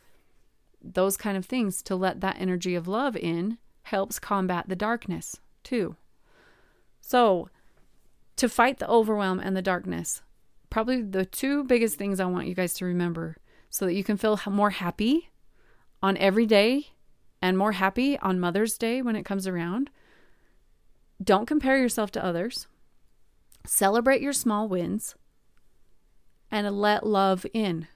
those 0.94 1.16
kind 1.16 1.36
of 1.36 1.44
things 1.44 1.82
to 1.82 1.96
let 1.96 2.20
that 2.20 2.36
energy 2.38 2.74
of 2.74 2.86
love 2.86 3.16
in 3.16 3.58
helps 3.86 4.18
combat 4.18 4.68
the 4.68 4.76
darkness 4.76 5.36
too. 5.62 5.96
So, 7.00 7.48
to 8.36 8.48
fight 8.48 8.78
the 8.78 8.88
overwhelm 8.88 9.38
and 9.38 9.56
the 9.56 9.62
darkness, 9.62 10.22
probably 10.70 11.02
the 11.02 11.24
two 11.24 11.62
biggest 11.64 11.96
things 11.96 12.18
I 12.18 12.26
want 12.26 12.48
you 12.48 12.54
guys 12.54 12.74
to 12.74 12.84
remember 12.84 13.36
so 13.70 13.86
that 13.86 13.94
you 13.94 14.02
can 14.02 14.16
feel 14.16 14.40
more 14.50 14.70
happy 14.70 15.30
on 16.02 16.16
every 16.16 16.46
day 16.46 16.88
and 17.40 17.56
more 17.56 17.72
happy 17.72 18.18
on 18.18 18.40
Mother's 18.40 18.76
Day 18.76 19.02
when 19.02 19.14
it 19.14 19.24
comes 19.24 19.46
around. 19.46 19.90
Don't 21.22 21.46
compare 21.46 21.78
yourself 21.78 22.10
to 22.12 22.24
others. 22.24 22.66
Celebrate 23.64 24.20
your 24.20 24.32
small 24.32 24.68
wins 24.68 25.14
and 26.50 26.68
let 26.80 27.06
love 27.06 27.46
in. 27.54 27.86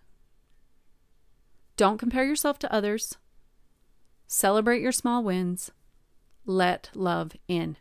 Don't 1.76 1.98
compare 1.98 2.24
yourself 2.24 2.59
to 2.61 2.72
others. 2.72 3.16
Celebrate 4.29 4.83
your 4.83 4.92
small 4.92 5.24
wins. 5.24 5.72
Let 6.50 6.90
love 6.96 7.36
in. 7.46 7.76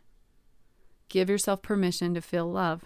Give 1.08 1.28
yourself 1.28 1.60
permission 1.60 2.14
to 2.14 2.20
feel 2.20 2.48
love. 2.48 2.84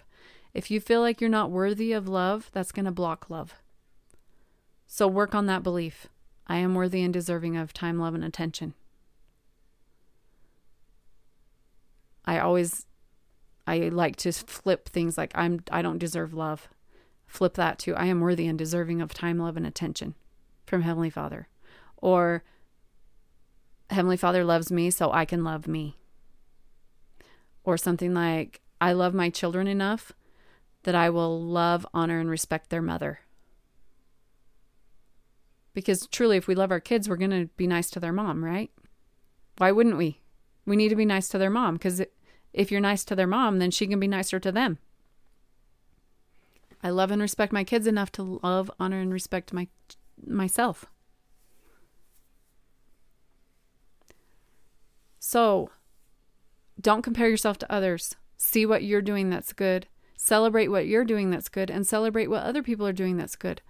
If 0.51 0.71
you 0.71 0.79
feel 0.79 0.99
like 0.99 1.21
you're 1.21 1.29
not 1.29 1.51
worthy 1.51 1.91
of 1.91 2.07
love, 2.07 2.49
that's 2.51 2.71
going 2.71 2.85
to 2.85 2.91
block 2.91 3.29
love. 3.29 3.53
So 4.87 5.07
work 5.07 5.35
on 5.35 5.45
that 5.45 5.61
belief. 5.61 6.07
I 6.47 6.57
am 6.57 6.73
worthy 6.73 7.03
and 7.03 7.13
deserving 7.13 7.55
of 7.55 7.71
time, 7.71 7.99
love, 7.99 8.15
and 8.15 8.23
attention. 8.23 8.73
I 12.25 12.39
always 12.39 12.87
I 13.67 13.77
like 13.89 14.15
to 14.17 14.31
flip 14.31 14.89
things 14.89 15.19
like 15.19 15.33
I'm 15.35 15.59
I 15.69 15.83
don't 15.83 15.99
deserve 15.99 16.33
love. 16.33 16.67
Flip 17.27 17.53
that 17.53 17.77
to 17.79 17.93
I 17.93 18.05
am 18.05 18.21
worthy 18.21 18.47
and 18.47 18.57
deserving 18.57 19.03
of 19.03 19.13
time, 19.13 19.37
love, 19.37 19.55
and 19.55 19.67
attention 19.67 20.15
from 20.65 20.81
Heavenly 20.81 21.11
Father. 21.11 21.47
Or 21.97 22.43
Heavenly 23.89 24.17
Father 24.17 24.43
loves 24.43 24.71
me, 24.71 24.89
so 24.89 25.11
I 25.11 25.25
can 25.25 25.43
love 25.43 25.67
me. 25.67 25.97
Or 27.63 27.77
something 27.77 28.13
like, 28.13 28.61
I 28.81 28.93
love 28.93 29.13
my 29.13 29.29
children 29.29 29.67
enough 29.67 30.11
that 30.83 30.95
I 30.95 31.09
will 31.09 31.41
love, 31.41 31.85
honor, 31.93 32.19
and 32.19 32.29
respect 32.29 32.69
their 32.69 32.81
mother. 32.81 33.19
Because 35.73 36.07
truly, 36.07 36.37
if 36.37 36.47
we 36.47 36.55
love 36.55 36.71
our 36.71 36.79
kids, 36.79 37.09
we're 37.09 37.15
going 37.17 37.31
to 37.31 37.49
be 37.57 37.67
nice 37.67 37.89
to 37.91 37.99
their 37.99 38.13
mom, 38.13 38.45
right? 38.45 38.71
Why 39.57 39.71
wouldn't 39.71 39.97
we? 39.97 40.21
We 40.65 40.75
need 40.75 40.89
to 40.89 40.95
be 40.95 41.05
nice 41.05 41.27
to 41.29 41.37
their 41.37 41.49
mom 41.49 41.75
because 41.75 42.01
if 42.53 42.71
you're 42.71 42.81
nice 42.81 43.03
to 43.05 43.15
their 43.15 43.27
mom, 43.27 43.59
then 43.59 43.71
she 43.71 43.87
can 43.87 43.99
be 43.99 44.07
nicer 44.07 44.39
to 44.39 44.51
them. 44.51 44.79
I 46.81 46.89
love 46.89 47.11
and 47.11 47.21
respect 47.21 47.51
my 47.51 47.63
kids 47.63 47.87
enough 47.87 48.11
to 48.13 48.39
love, 48.43 48.71
honor, 48.79 48.99
and 48.99 49.11
respect 49.11 49.53
my 49.53 49.67
myself. 50.25 50.85
So, 55.27 55.71
don't 56.79 57.01
compare 57.01 57.27
yourself 57.27 57.57
to 57.57 57.71
others. 57.71 58.13
See 58.37 58.63
what 58.63 58.83
you're 58.83 59.01
doing 59.01 59.31
that's 59.31 59.53
good. 59.53 59.87
Celebrate 60.15 60.67
what 60.67 60.85
you're 60.85 61.03
doing 61.03 61.31
that's 61.31 61.49
good 61.49 61.71
and 61.71 61.87
celebrate 61.87 62.27
what 62.27 62.43
other 62.43 62.61
people 62.61 62.85
are 62.85 62.93
doing 62.93 63.17
that's 63.17 63.35
good. 63.35 63.63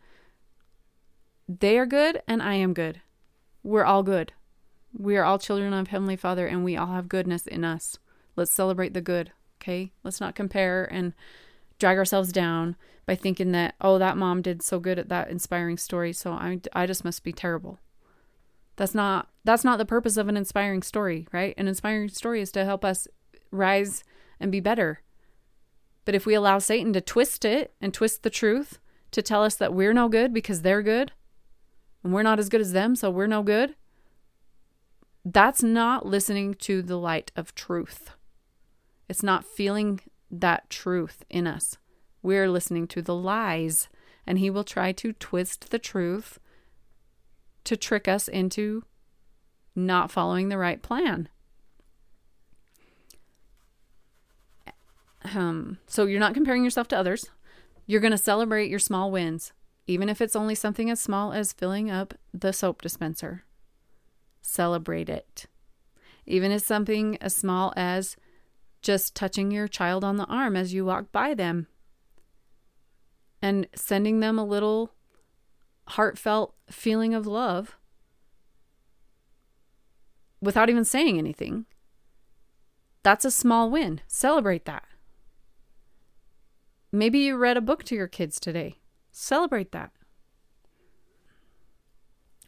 They 1.47 1.77
are 1.77 1.85
good 1.85 2.21
and 2.27 2.43
I 2.43 2.55
am 2.55 2.73
good. 2.73 2.99
We're 3.63 3.85
all 3.85 4.03
good. 4.03 4.33
We 4.91 5.15
are 5.15 5.23
all 5.23 5.39
children 5.39 5.71
of 5.71 5.87
Heavenly 5.87 6.17
Father 6.17 6.45
and 6.45 6.65
we 6.65 6.75
all 6.75 6.87
have 6.87 7.07
goodness 7.07 7.47
in 7.47 7.63
us. 7.63 7.99
Let's 8.35 8.51
celebrate 8.51 8.93
the 8.93 8.99
good, 8.99 9.31
okay? 9.61 9.93
Let's 10.03 10.19
not 10.19 10.35
compare 10.35 10.83
and 10.91 11.13
drag 11.79 11.97
ourselves 11.97 12.33
down 12.33 12.75
by 13.05 13.15
thinking 13.15 13.53
that 13.53 13.75
oh 13.79 13.97
that 13.97 14.17
mom 14.17 14.41
did 14.41 14.61
so 14.61 14.81
good 14.81 14.99
at 14.99 15.07
that 15.07 15.29
inspiring 15.29 15.77
story 15.77 16.11
so 16.11 16.33
I 16.33 16.59
I 16.73 16.85
just 16.85 17.05
must 17.05 17.23
be 17.23 17.31
terrible. 17.31 17.79
That's 18.75 18.95
not 18.95 19.29
that's 19.43 19.63
not 19.63 19.77
the 19.77 19.85
purpose 19.85 20.17
of 20.17 20.27
an 20.27 20.37
inspiring 20.37 20.81
story, 20.81 21.27
right? 21.31 21.53
An 21.57 21.67
inspiring 21.67 22.09
story 22.09 22.41
is 22.41 22.51
to 22.53 22.65
help 22.65 22.83
us 22.83 23.07
rise 23.51 24.03
and 24.39 24.51
be 24.51 24.59
better. 24.59 25.01
But 26.03 26.15
if 26.15 26.25
we 26.25 26.33
allow 26.33 26.59
Satan 26.59 26.93
to 26.93 27.01
twist 27.01 27.45
it 27.45 27.73
and 27.79 27.93
twist 27.93 28.23
the 28.23 28.29
truth 28.29 28.79
to 29.11 29.21
tell 29.21 29.43
us 29.43 29.55
that 29.55 29.73
we're 29.73 29.93
no 29.93 30.09
good 30.09 30.33
because 30.33 30.61
they're 30.61 30.83
good 30.83 31.11
and 32.03 32.13
we're 32.13 32.23
not 32.23 32.39
as 32.39 32.49
good 32.49 32.61
as 32.61 32.73
them, 32.73 32.95
so 32.95 33.09
we're 33.09 33.27
no 33.27 33.43
good, 33.43 33.75
that's 35.23 35.63
not 35.63 36.05
listening 36.05 36.53
to 36.53 36.81
the 36.81 36.97
light 36.97 37.31
of 37.35 37.55
truth. 37.55 38.11
It's 39.09 39.23
not 39.23 39.45
feeling 39.45 39.99
that 40.29 40.69
truth 40.69 41.23
in 41.29 41.47
us. 41.47 41.77
We're 42.21 42.49
listening 42.49 42.87
to 42.89 43.01
the 43.01 43.15
lies, 43.15 43.87
and 44.27 44.37
he 44.37 44.49
will 44.49 44.63
try 44.63 44.91
to 44.93 45.13
twist 45.13 45.71
the 45.71 45.79
truth 45.79 46.39
to 47.65 47.77
trick 47.77 48.07
us 48.07 48.27
into 48.27 48.83
not 49.75 50.11
following 50.11 50.49
the 50.49 50.57
right 50.57 50.81
plan. 50.81 51.29
Um, 55.33 55.79
so 55.87 56.05
you're 56.05 56.19
not 56.19 56.33
comparing 56.33 56.63
yourself 56.63 56.87
to 56.89 56.97
others. 56.97 57.29
You're 57.85 58.01
going 58.01 58.11
to 58.11 58.17
celebrate 58.17 58.69
your 58.69 58.79
small 58.79 59.11
wins, 59.11 59.53
even 59.87 60.07
if 60.07 60.21
it's 60.21 60.35
only 60.35 60.55
something 60.55 60.89
as 60.89 60.99
small 60.99 61.33
as 61.33 61.53
filling 61.53 61.91
up 61.91 62.13
the 62.33 62.53
soap 62.53 62.81
dispenser. 62.81 63.43
Celebrate 64.41 65.09
it. 65.09 65.47
Even 66.25 66.51
if 66.51 66.61
something 66.63 67.17
as 67.17 67.35
small 67.35 67.73
as 67.75 68.15
just 68.81 69.15
touching 69.15 69.51
your 69.51 69.67
child 69.67 70.03
on 70.03 70.17
the 70.17 70.25
arm 70.25 70.55
as 70.55 70.73
you 70.73 70.85
walk 70.85 71.11
by 71.11 71.33
them 71.33 71.67
and 73.41 73.67
sending 73.75 74.19
them 74.19 74.39
a 74.39 74.45
little 74.45 74.94
heartfelt 75.89 76.55
feeling 76.69 77.13
of 77.13 77.27
love 77.27 77.77
without 80.41 80.69
even 80.69 80.85
saying 80.85 81.17
anything. 81.17 81.65
That's 83.03 83.25
a 83.25 83.31
small 83.31 83.69
win. 83.69 84.01
Celebrate 84.07 84.65
that. 84.65 84.83
Maybe 86.91 87.19
you 87.19 87.35
read 87.35 87.57
a 87.57 87.61
book 87.61 87.83
to 87.85 87.95
your 87.95 88.07
kids 88.07 88.39
today. 88.39 88.79
Celebrate 89.11 89.71
that. 89.73 89.91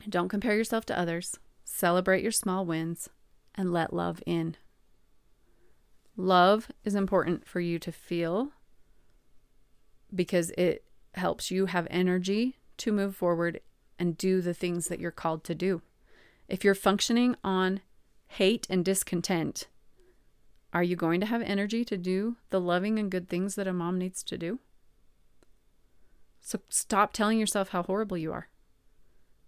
Don't 0.09 0.30
compare 0.30 0.55
yourself 0.55 0.86
to 0.86 0.97
others. 0.97 1.38
Celebrate 1.64 2.24
your 2.24 2.32
small 2.32 2.66
wins 2.66 3.09
and 3.55 3.74
let 3.74 3.93
love 3.93 4.24
in. 4.26 4.55
Love 6.16 6.72
is 6.84 6.95
important 6.95 7.47
for 7.47 7.59
you 7.59 7.78
to 7.78 7.91
feel 7.91 8.51
because 10.14 10.51
it 10.51 10.86
helps 11.14 11.51
you 11.51 11.66
have 11.66 11.88
energy 11.89 12.55
to 12.78 12.91
move 12.91 13.15
forward 13.15 13.61
and 13.99 14.17
do 14.17 14.41
the 14.41 14.53
things 14.53 14.88
that 14.88 14.99
you're 14.99 15.11
called 15.11 15.43
to 15.45 15.55
do. 15.55 15.82
If 16.47 16.63
you're 16.63 16.75
functioning 16.75 17.36
on 17.43 17.82
hate 18.28 18.67
and 18.69 18.84
discontent, 18.86 19.67
are 20.73 20.84
you 20.84 20.95
going 20.95 21.19
to 21.21 21.25
have 21.25 21.41
energy 21.41 21.84
to 21.86 21.97
do 21.97 22.36
the 22.49 22.61
loving 22.61 22.99
and 22.99 23.11
good 23.11 23.30
things 23.30 23.55
that 23.55 23.67
a 23.67 23.73
mom 23.73 23.97
needs 23.97 24.23
to 24.23 24.38
do? 24.38 24.59
So 26.41 26.59
stop 26.69 27.13
telling 27.13 27.39
yourself 27.39 27.69
how 27.69 27.84
horrible 27.84 28.17
you 28.17 28.32
are. 28.32 28.47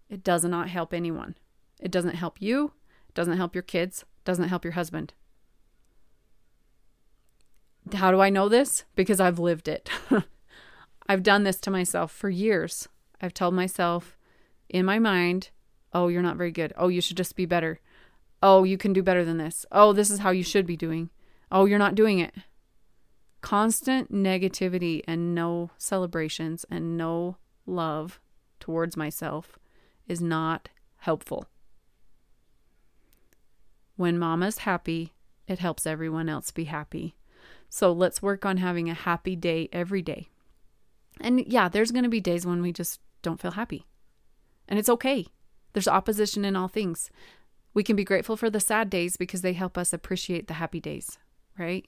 It 0.09 0.23
does 0.23 0.43
not 0.43 0.69
help 0.69 0.93
anyone. 0.93 1.35
It 1.79 1.91
doesn't 1.91 2.15
help 2.15 2.41
you, 2.41 2.73
it 3.07 3.13
doesn't 3.13 3.37
help 3.37 3.55
your 3.55 3.61
kids, 3.61 4.01
it 4.01 4.25
doesn't 4.25 4.49
help 4.49 4.65
your 4.65 4.73
husband. 4.73 5.13
How 7.93 8.11
do 8.11 8.19
I 8.19 8.29
know 8.29 8.49
this? 8.49 8.83
Because 8.95 9.19
I've 9.19 9.39
lived 9.39 9.67
it. 9.67 9.89
I've 11.07 11.23
done 11.23 11.43
this 11.43 11.59
to 11.61 11.71
myself 11.71 12.11
for 12.11 12.29
years. 12.29 12.87
I've 13.21 13.33
told 13.33 13.53
myself 13.53 14.17
in 14.69 14.85
my 14.85 14.99
mind, 14.99 15.49
oh, 15.93 16.07
you're 16.07 16.21
not 16.21 16.37
very 16.37 16.51
good. 16.51 16.73
Oh, 16.77 16.87
you 16.87 17.01
should 17.01 17.17
just 17.17 17.35
be 17.35 17.45
better. 17.45 17.79
Oh, 18.41 18.63
you 18.63 18.77
can 18.77 18.93
do 18.93 19.03
better 19.03 19.25
than 19.25 19.37
this. 19.37 19.65
Oh, 19.71 19.91
this 19.93 20.09
is 20.09 20.19
how 20.19 20.31
you 20.31 20.43
should 20.43 20.65
be 20.65 20.77
doing. 20.77 21.09
Oh, 21.51 21.65
you're 21.65 21.79
not 21.79 21.95
doing 21.95 22.19
it. 22.19 22.33
Constant 23.41 24.11
negativity 24.11 25.01
and 25.07 25.33
no 25.33 25.71
celebrations 25.77 26.65
and 26.69 26.97
no 26.97 27.37
love 27.65 28.19
towards 28.59 28.95
myself 28.95 29.57
is 30.07 30.21
not 30.21 30.69
helpful. 30.97 31.45
When 33.95 34.17
mama's 34.17 34.59
happy, 34.59 35.13
it 35.47 35.59
helps 35.59 35.85
everyone 35.85 36.29
else 36.29 36.51
be 36.51 36.65
happy. 36.65 37.15
So 37.69 37.91
let's 37.91 38.21
work 38.21 38.45
on 38.45 38.57
having 38.57 38.89
a 38.89 38.93
happy 38.93 39.35
day 39.35 39.69
every 39.71 40.01
day. 40.01 40.29
And 41.19 41.45
yeah, 41.45 41.69
there's 41.69 41.91
going 41.91 42.03
to 42.03 42.09
be 42.09 42.21
days 42.21 42.45
when 42.45 42.61
we 42.61 42.71
just 42.71 42.99
don't 43.21 43.41
feel 43.41 43.51
happy. 43.51 43.85
And 44.67 44.77
it's 44.79 44.89
okay. 44.89 45.27
There's 45.73 45.87
opposition 45.87 46.45
in 46.45 46.55
all 46.55 46.67
things. 46.67 47.09
We 47.73 47.83
can 47.83 47.95
be 47.95 48.03
grateful 48.03 48.37
for 48.37 48.49
the 48.49 48.59
sad 48.59 48.89
days 48.89 49.17
because 49.17 49.41
they 49.41 49.53
help 49.53 49.77
us 49.77 49.93
appreciate 49.93 50.47
the 50.47 50.55
happy 50.55 50.79
days, 50.79 51.17
right? 51.57 51.85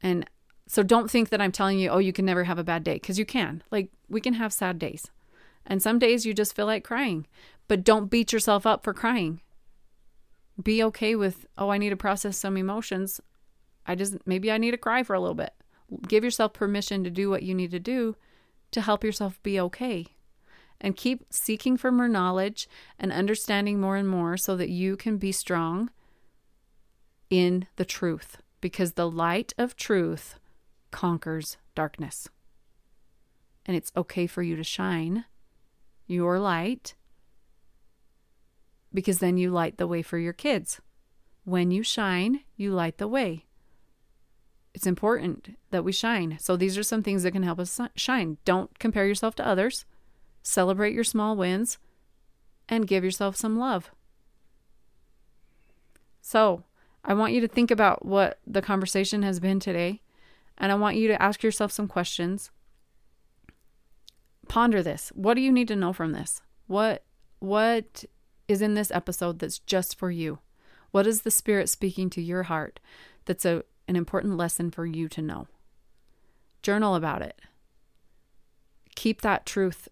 And 0.00 0.28
so 0.66 0.82
don't 0.82 1.10
think 1.10 1.30
that 1.30 1.40
I'm 1.40 1.52
telling 1.52 1.78
you, 1.78 1.88
oh, 1.88 1.98
you 1.98 2.12
can 2.12 2.24
never 2.24 2.44
have 2.44 2.58
a 2.58 2.64
bad 2.64 2.84
day, 2.84 2.94
because 2.94 3.18
you 3.18 3.26
can. 3.26 3.62
Like, 3.70 3.90
we 4.08 4.20
can 4.20 4.34
have 4.34 4.52
sad 4.52 4.78
days. 4.78 5.10
And 5.66 5.82
some 5.82 5.98
days 5.98 6.26
you 6.26 6.34
just 6.34 6.54
feel 6.54 6.66
like 6.66 6.84
crying, 6.84 7.26
but 7.68 7.84
don't 7.84 8.10
beat 8.10 8.32
yourself 8.32 8.66
up 8.66 8.84
for 8.84 8.94
crying. 8.94 9.40
Be 10.62 10.82
okay 10.84 11.16
with, 11.16 11.46
oh, 11.58 11.70
I 11.70 11.78
need 11.78 11.90
to 11.90 11.96
process 11.96 12.36
some 12.36 12.56
emotions. 12.56 13.20
I 13.86 13.94
just, 13.94 14.16
maybe 14.26 14.52
I 14.52 14.58
need 14.58 14.70
to 14.70 14.78
cry 14.78 15.02
for 15.02 15.14
a 15.14 15.20
little 15.20 15.34
bit. 15.34 15.52
Give 16.06 16.24
yourself 16.24 16.52
permission 16.52 17.02
to 17.04 17.10
do 17.10 17.28
what 17.28 17.42
you 17.42 17.54
need 17.54 17.70
to 17.72 17.80
do 17.80 18.16
to 18.74 18.80
help 18.80 19.02
yourself 19.02 19.42
be 19.42 19.58
okay. 19.58 20.06
And 20.80 20.96
keep 20.96 21.24
seeking 21.30 21.76
for 21.76 21.90
more 21.90 22.08
knowledge 22.08 22.68
and 22.98 23.10
understanding 23.10 23.80
more 23.80 23.96
and 23.96 24.08
more 24.08 24.36
so 24.36 24.56
that 24.56 24.68
you 24.68 24.96
can 24.96 25.16
be 25.16 25.32
strong 25.32 25.90
in 27.30 27.66
the 27.76 27.84
truth. 27.84 28.36
Because 28.60 28.92
the 28.92 29.08
light 29.08 29.54
of 29.56 29.76
truth 29.76 30.38
conquers 30.90 31.56
darkness. 31.74 32.28
And 33.64 33.76
it's 33.76 33.92
okay 33.96 34.26
for 34.26 34.42
you 34.42 34.56
to 34.56 34.64
shine 34.64 35.24
your 36.06 36.38
light 36.38 36.94
because 38.92 39.18
then 39.18 39.36
you 39.36 39.50
light 39.50 39.76
the 39.76 39.88
way 39.88 40.02
for 40.02 40.18
your 40.18 40.32
kids. 40.32 40.80
When 41.44 41.70
you 41.70 41.82
shine, 41.82 42.40
you 42.56 42.72
light 42.72 42.98
the 42.98 43.08
way. 43.08 43.46
It's 44.74 44.86
important 44.86 45.56
that 45.70 45.84
we 45.84 45.92
shine. 45.92 46.36
So, 46.40 46.56
these 46.56 46.76
are 46.76 46.82
some 46.82 47.02
things 47.02 47.22
that 47.22 47.30
can 47.30 47.44
help 47.44 47.60
us 47.60 47.80
shine. 47.94 48.38
Don't 48.44 48.76
compare 48.78 49.06
yourself 49.06 49.36
to 49.36 49.46
others, 49.46 49.84
celebrate 50.42 50.94
your 50.94 51.04
small 51.04 51.36
wins, 51.36 51.78
and 52.68 52.88
give 52.88 53.04
yourself 53.04 53.36
some 53.36 53.56
love. 53.56 53.92
So, 56.20 56.64
I 57.04 57.14
want 57.14 57.34
you 57.34 57.40
to 57.42 57.48
think 57.48 57.70
about 57.70 58.04
what 58.04 58.40
the 58.46 58.62
conversation 58.62 59.22
has 59.22 59.38
been 59.38 59.60
today, 59.60 60.02
and 60.58 60.72
I 60.72 60.74
want 60.74 60.96
you 60.96 61.06
to 61.08 61.22
ask 61.22 61.42
yourself 61.42 61.70
some 61.70 61.86
questions. 61.86 62.50
Ponder 64.48 64.82
this. 64.82 65.10
What 65.14 65.34
do 65.34 65.40
you 65.40 65.52
need 65.52 65.68
to 65.68 65.76
know 65.76 65.92
from 65.92 66.12
this? 66.12 66.42
What 66.66 67.04
what 67.38 68.04
is 68.48 68.62
in 68.62 68.74
this 68.74 68.90
episode 68.90 69.38
that's 69.38 69.58
just 69.58 69.98
for 69.98 70.10
you? 70.10 70.38
What 70.90 71.06
is 71.06 71.22
the 71.22 71.30
spirit 71.30 71.68
speaking 71.68 72.08
to 72.10 72.22
your 72.22 72.44
heart 72.44 72.80
that's 73.24 73.44
a 73.44 73.64
an 73.86 73.96
important 73.96 74.36
lesson 74.36 74.70
for 74.70 74.86
you 74.86 75.08
to 75.08 75.22
know? 75.22 75.46
Journal 76.62 76.94
about 76.94 77.22
it. 77.22 77.40
Keep 78.94 79.20
that 79.22 79.44
truth 79.44 79.88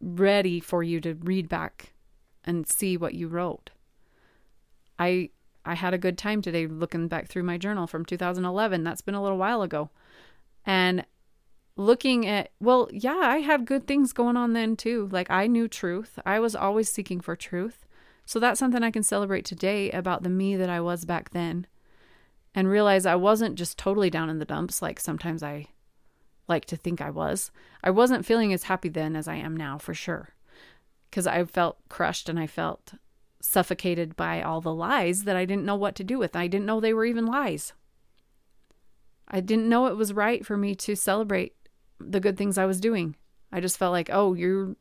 ready 0.00 0.60
for 0.60 0.82
you 0.82 1.00
to 1.00 1.14
read 1.14 1.48
back 1.48 1.92
and 2.44 2.68
see 2.68 2.96
what 2.96 3.14
you 3.14 3.28
wrote. 3.28 3.70
I 4.98 5.30
I 5.64 5.74
had 5.74 5.94
a 5.94 5.98
good 5.98 6.18
time 6.18 6.42
today 6.42 6.66
looking 6.66 7.08
back 7.08 7.26
through 7.26 7.42
my 7.42 7.56
journal 7.56 7.86
from 7.86 8.04
2011. 8.04 8.84
That's 8.84 9.00
been 9.00 9.14
a 9.14 9.22
little 9.22 9.38
while 9.38 9.62
ago. 9.62 9.90
And 10.66 11.06
looking 11.76 12.26
at, 12.26 12.50
well, 12.60 12.88
yeah, 12.92 13.20
I 13.22 13.38
had 13.38 13.64
good 13.64 13.86
things 13.86 14.12
going 14.12 14.36
on 14.36 14.52
then 14.52 14.76
too. 14.76 15.08
Like 15.10 15.30
I 15.30 15.46
knew 15.46 15.66
truth, 15.66 16.18
I 16.26 16.38
was 16.38 16.54
always 16.54 16.92
seeking 16.92 17.20
for 17.20 17.34
truth. 17.34 17.86
So 18.26 18.38
that's 18.38 18.58
something 18.58 18.82
I 18.82 18.90
can 18.90 19.02
celebrate 19.02 19.44
today 19.44 19.90
about 19.90 20.22
the 20.22 20.28
me 20.28 20.56
that 20.56 20.70
I 20.70 20.80
was 20.80 21.04
back 21.04 21.30
then 21.30 21.66
and 22.54 22.68
realize 22.68 23.06
I 23.06 23.16
wasn't 23.16 23.56
just 23.56 23.78
totally 23.78 24.10
down 24.10 24.30
in 24.30 24.38
the 24.38 24.44
dumps 24.44 24.80
like 24.80 25.00
sometimes 25.00 25.42
I 25.42 25.68
like 26.48 26.64
to 26.66 26.76
think 26.76 27.00
I 27.00 27.10
was. 27.10 27.50
I 27.82 27.90
wasn't 27.90 28.26
feeling 28.26 28.52
as 28.52 28.64
happy 28.64 28.88
then 28.88 29.16
as 29.16 29.26
I 29.26 29.36
am 29.36 29.56
now 29.56 29.78
for 29.78 29.94
sure. 29.94 30.34
Because 31.10 31.26
I 31.26 31.44
felt 31.44 31.78
crushed 31.88 32.28
and 32.28 32.38
I 32.38 32.46
felt 32.46 32.94
suffocated 33.40 34.16
by 34.16 34.42
all 34.42 34.60
the 34.60 34.74
lies 34.74 35.24
that 35.24 35.36
I 35.36 35.44
didn't 35.44 35.64
know 35.64 35.76
what 35.76 35.94
to 35.96 36.04
do 36.04 36.18
with. 36.18 36.34
I 36.34 36.46
didn't 36.46 36.66
know 36.66 36.80
they 36.80 36.94
were 36.94 37.04
even 37.04 37.26
lies. 37.26 37.72
I 39.28 39.40
didn't 39.40 39.68
know 39.68 39.86
it 39.86 39.96
was 39.96 40.12
right 40.12 40.44
for 40.44 40.56
me 40.56 40.74
to 40.76 40.94
celebrate 40.94 41.54
the 41.98 42.20
good 42.20 42.36
things 42.36 42.58
I 42.58 42.66
was 42.66 42.80
doing. 42.80 43.16
I 43.52 43.60
just 43.60 43.78
felt 43.78 43.92
like, 43.92 44.10
"Oh, 44.12 44.34
you're 44.34 44.76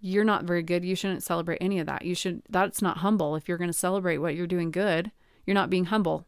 you're 0.00 0.24
not 0.24 0.44
very 0.44 0.62
good. 0.62 0.84
You 0.84 0.94
shouldn't 0.94 1.22
celebrate 1.22 1.58
any 1.60 1.78
of 1.78 1.86
that. 1.86 2.04
You 2.04 2.14
should 2.14 2.42
that's 2.48 2.82
not 2.82 2.98
humble. 2.98 3.36
If 3.36 3.48
you're 3.48 3.58
going 3.58 3.70
to 3.70 3.74
celebrate 3.74 4.18
what 4.18 4.34
you're 4.34 4.46
doing 4.46 4.70
good, 4.70 5.10
you're 5.46 5.54
not 5.54 5.70
being 5.70 5.86
humble." 5.86 6.26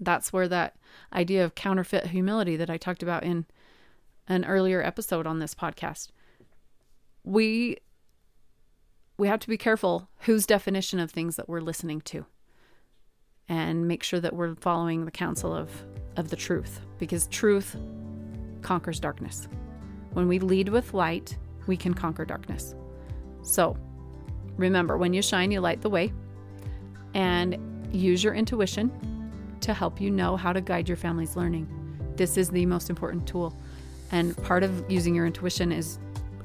That's 0.00 0.32
where 0.32 0.48
that 0.48 0.76
idea 1.12 1.44
of 1.44 1.54
counterfeit 1.54 2.08
humility 2.08 2.56
that 2.56 2.70
I 2.70 2.76
talked 2.76 3.02
about 3.02 3.24
in 3.24 3.46
an 4.28 4.44
earlier 4.44 4.82
episode 4.82 5.26
on 5.26 5.38
this 5.38 5.54
podcast. 5.54 6.08
We 7.24 7.78
we 9.18 9.28
have 9.28 9.40
to 9.40 9.48
be 9.48 9.56
careful 9.56 10.08
whose 10.20 10.44
definition 10.44 10.98
of 11.00 11.10
things 11.10 11.36
that 11.36 11.48
we're 11.48 11.60
listening 11.60 12.02
to 12.02 12.26
and 13.48 13.88
make 13.88 14.02
sure 14.02 14.20
that 14.20 14.34
we're 14.34 14.54
following 14.56 15.06
the 15.06 15.10
counsel 15.10 15.54
of, 15.54 15.70
of 16.16 16.28
the 16.28 16.36
truth 16.36 16.80
because 16.98 17.26
truth 17.28 17.76
conquers 18.60 19.00
darkness. 19.00 19.48
When 20.12 20.28
we 20.28 20.38
lead 20.38 20.68
with 20.68 20.92
light, 20.92 21.38
we 21.66 21.76
can 21.76 21.94
conquer 21.94 22.26
darkness. 22.26 22.74
So 23.42 23.76
remember, 24.56 24.98
when 24.98 25.14
you 25.14 25.22
shine, 25.22 25.50
you 25.50 25.60
light 25.60 25.80
the 25.80 25.90
way 25.90 26.12
and 27.14 27.56
use 27.90 28.22
your 28.22 28.34
intuition 28.34 28.90
to 29.66 29.74
help 29.74 30.00
you 30.00 30.10
know 30.10 30.36
how 30.36 30.52
to 30.52 30.60
guide 30.60 30.88
your 30.88 30.96
family's 30.96 31.34
learning. 31.36 31.68
This 32.14 32.36
is 32.36 32.48
the 32.48 32.64
most 32.66 32.88
important 32.88 33.26
tool. 33.26 33.54
And 34.12 34.36
part 34.44 34.62
of 34.62 34.88
using 34.88 35.14
your 35.14 35.26
intuition 35.26 35.72
is 35.72 35.98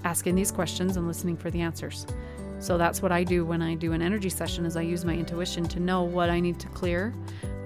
asking 0.03 0.33
these 0.33 0.51
questions 0.51 0.97
and 0.97 1.07
listening 1.07 1.37
for 1.37 1.51
the 1.51 1.61
answers. 1.61 2.07
So 2.57 2.79
that's 2.79 3.01
what 3.01 3.11
I 3.11 3.23
do 3.23 3.45
when 3.45 3.61
I 3.61 3.75
do 3.75 3.93
an 3.93 4.01
energy 4.01 4.29
session 4.29 4.65
is 4.65 4.75
I 4.75 4.81
use 4.81 5.05
my 5.05 5.13
intuition 5.13 5.67
to 5.67 5.79
know 5.79 6.01
what 6.01 6.31
I 6.31 6.39
need 6.39 6.59
to 6.61 6.67
clear 6.69 7.13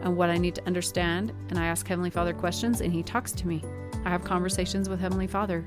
and 0.01 0.17
what 0.17 0.29
I 0.29 0.37
need 0.37 0.55
to 0.55 0.67
understand 0.67 1.31
and 1.49 1.57
I 1.57 1.65
ask 1.65 1.87
Heavenly 1.87 2.09
Father 2.09 2.33
questions 2.33 2.81
and 2.81 2.91
he 2.91 3.01
talks 3.01 3.31
to 3.33 3.47
me. 3.47 3.63
I 4.03 4.09
have 4.09 4.23
conversations 4.25 4.89
with 4.89 4.99
Heavenly 4.99 5.27
Father 5.27 5.65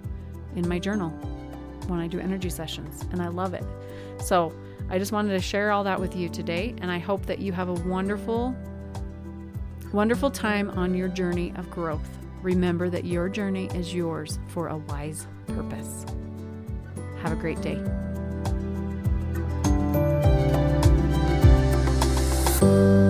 in 0.54 0.68
my 0.68 0.78
journal 0.78 1.10
when 1.88 1.98
I 1.98 2.06
do 2.06 2.20
energy 2.20 2.50
sessions 2.50 3.04
and 3.10 3.22
I 3.22 3.28
love 3.28 3.54
it. 3.54 3.64
So, 4.22 4.52
I 4.90 4.98
just 4.98 5.12
wanted 5.12 5.30
to 5.30 5.40
share 5.40 5.70
all 5.70 5.84
that 5.84 6.00
with 6.00 6.16
you 6.16 6.30
today 6.30 6.74
and 6.80 6.90
I 6.90 6.98
hope 6.98 7.26
that 7.26 7.40
you 7.40 7.52
have 7.52 7.68
a 7.68 7.74
wonderful 7.74 8.56
Wonderful 9.92 10.30
time 10.30 10.70
on 10.70 10.94
your 10.94 11.08
journey 11.08 11.52
of 11.56 11.70
growth. 11.70 12.08
Remember 12.42 12.88
that 12.90 13.04
your 13.04 13.28
journey 13.28 13.66
is 13.74 13.94
yours 13.94 14.38
for 14.48 14.68
a 14.68 14.76
wise 14.76 15.26
purpose. 15.46 16.04
Have 17.22 17.32
a 17.32 17.36
great 17.36 17.60
day. 17.62 17.82
Thank 22.60 22.72
you 22.72 23.07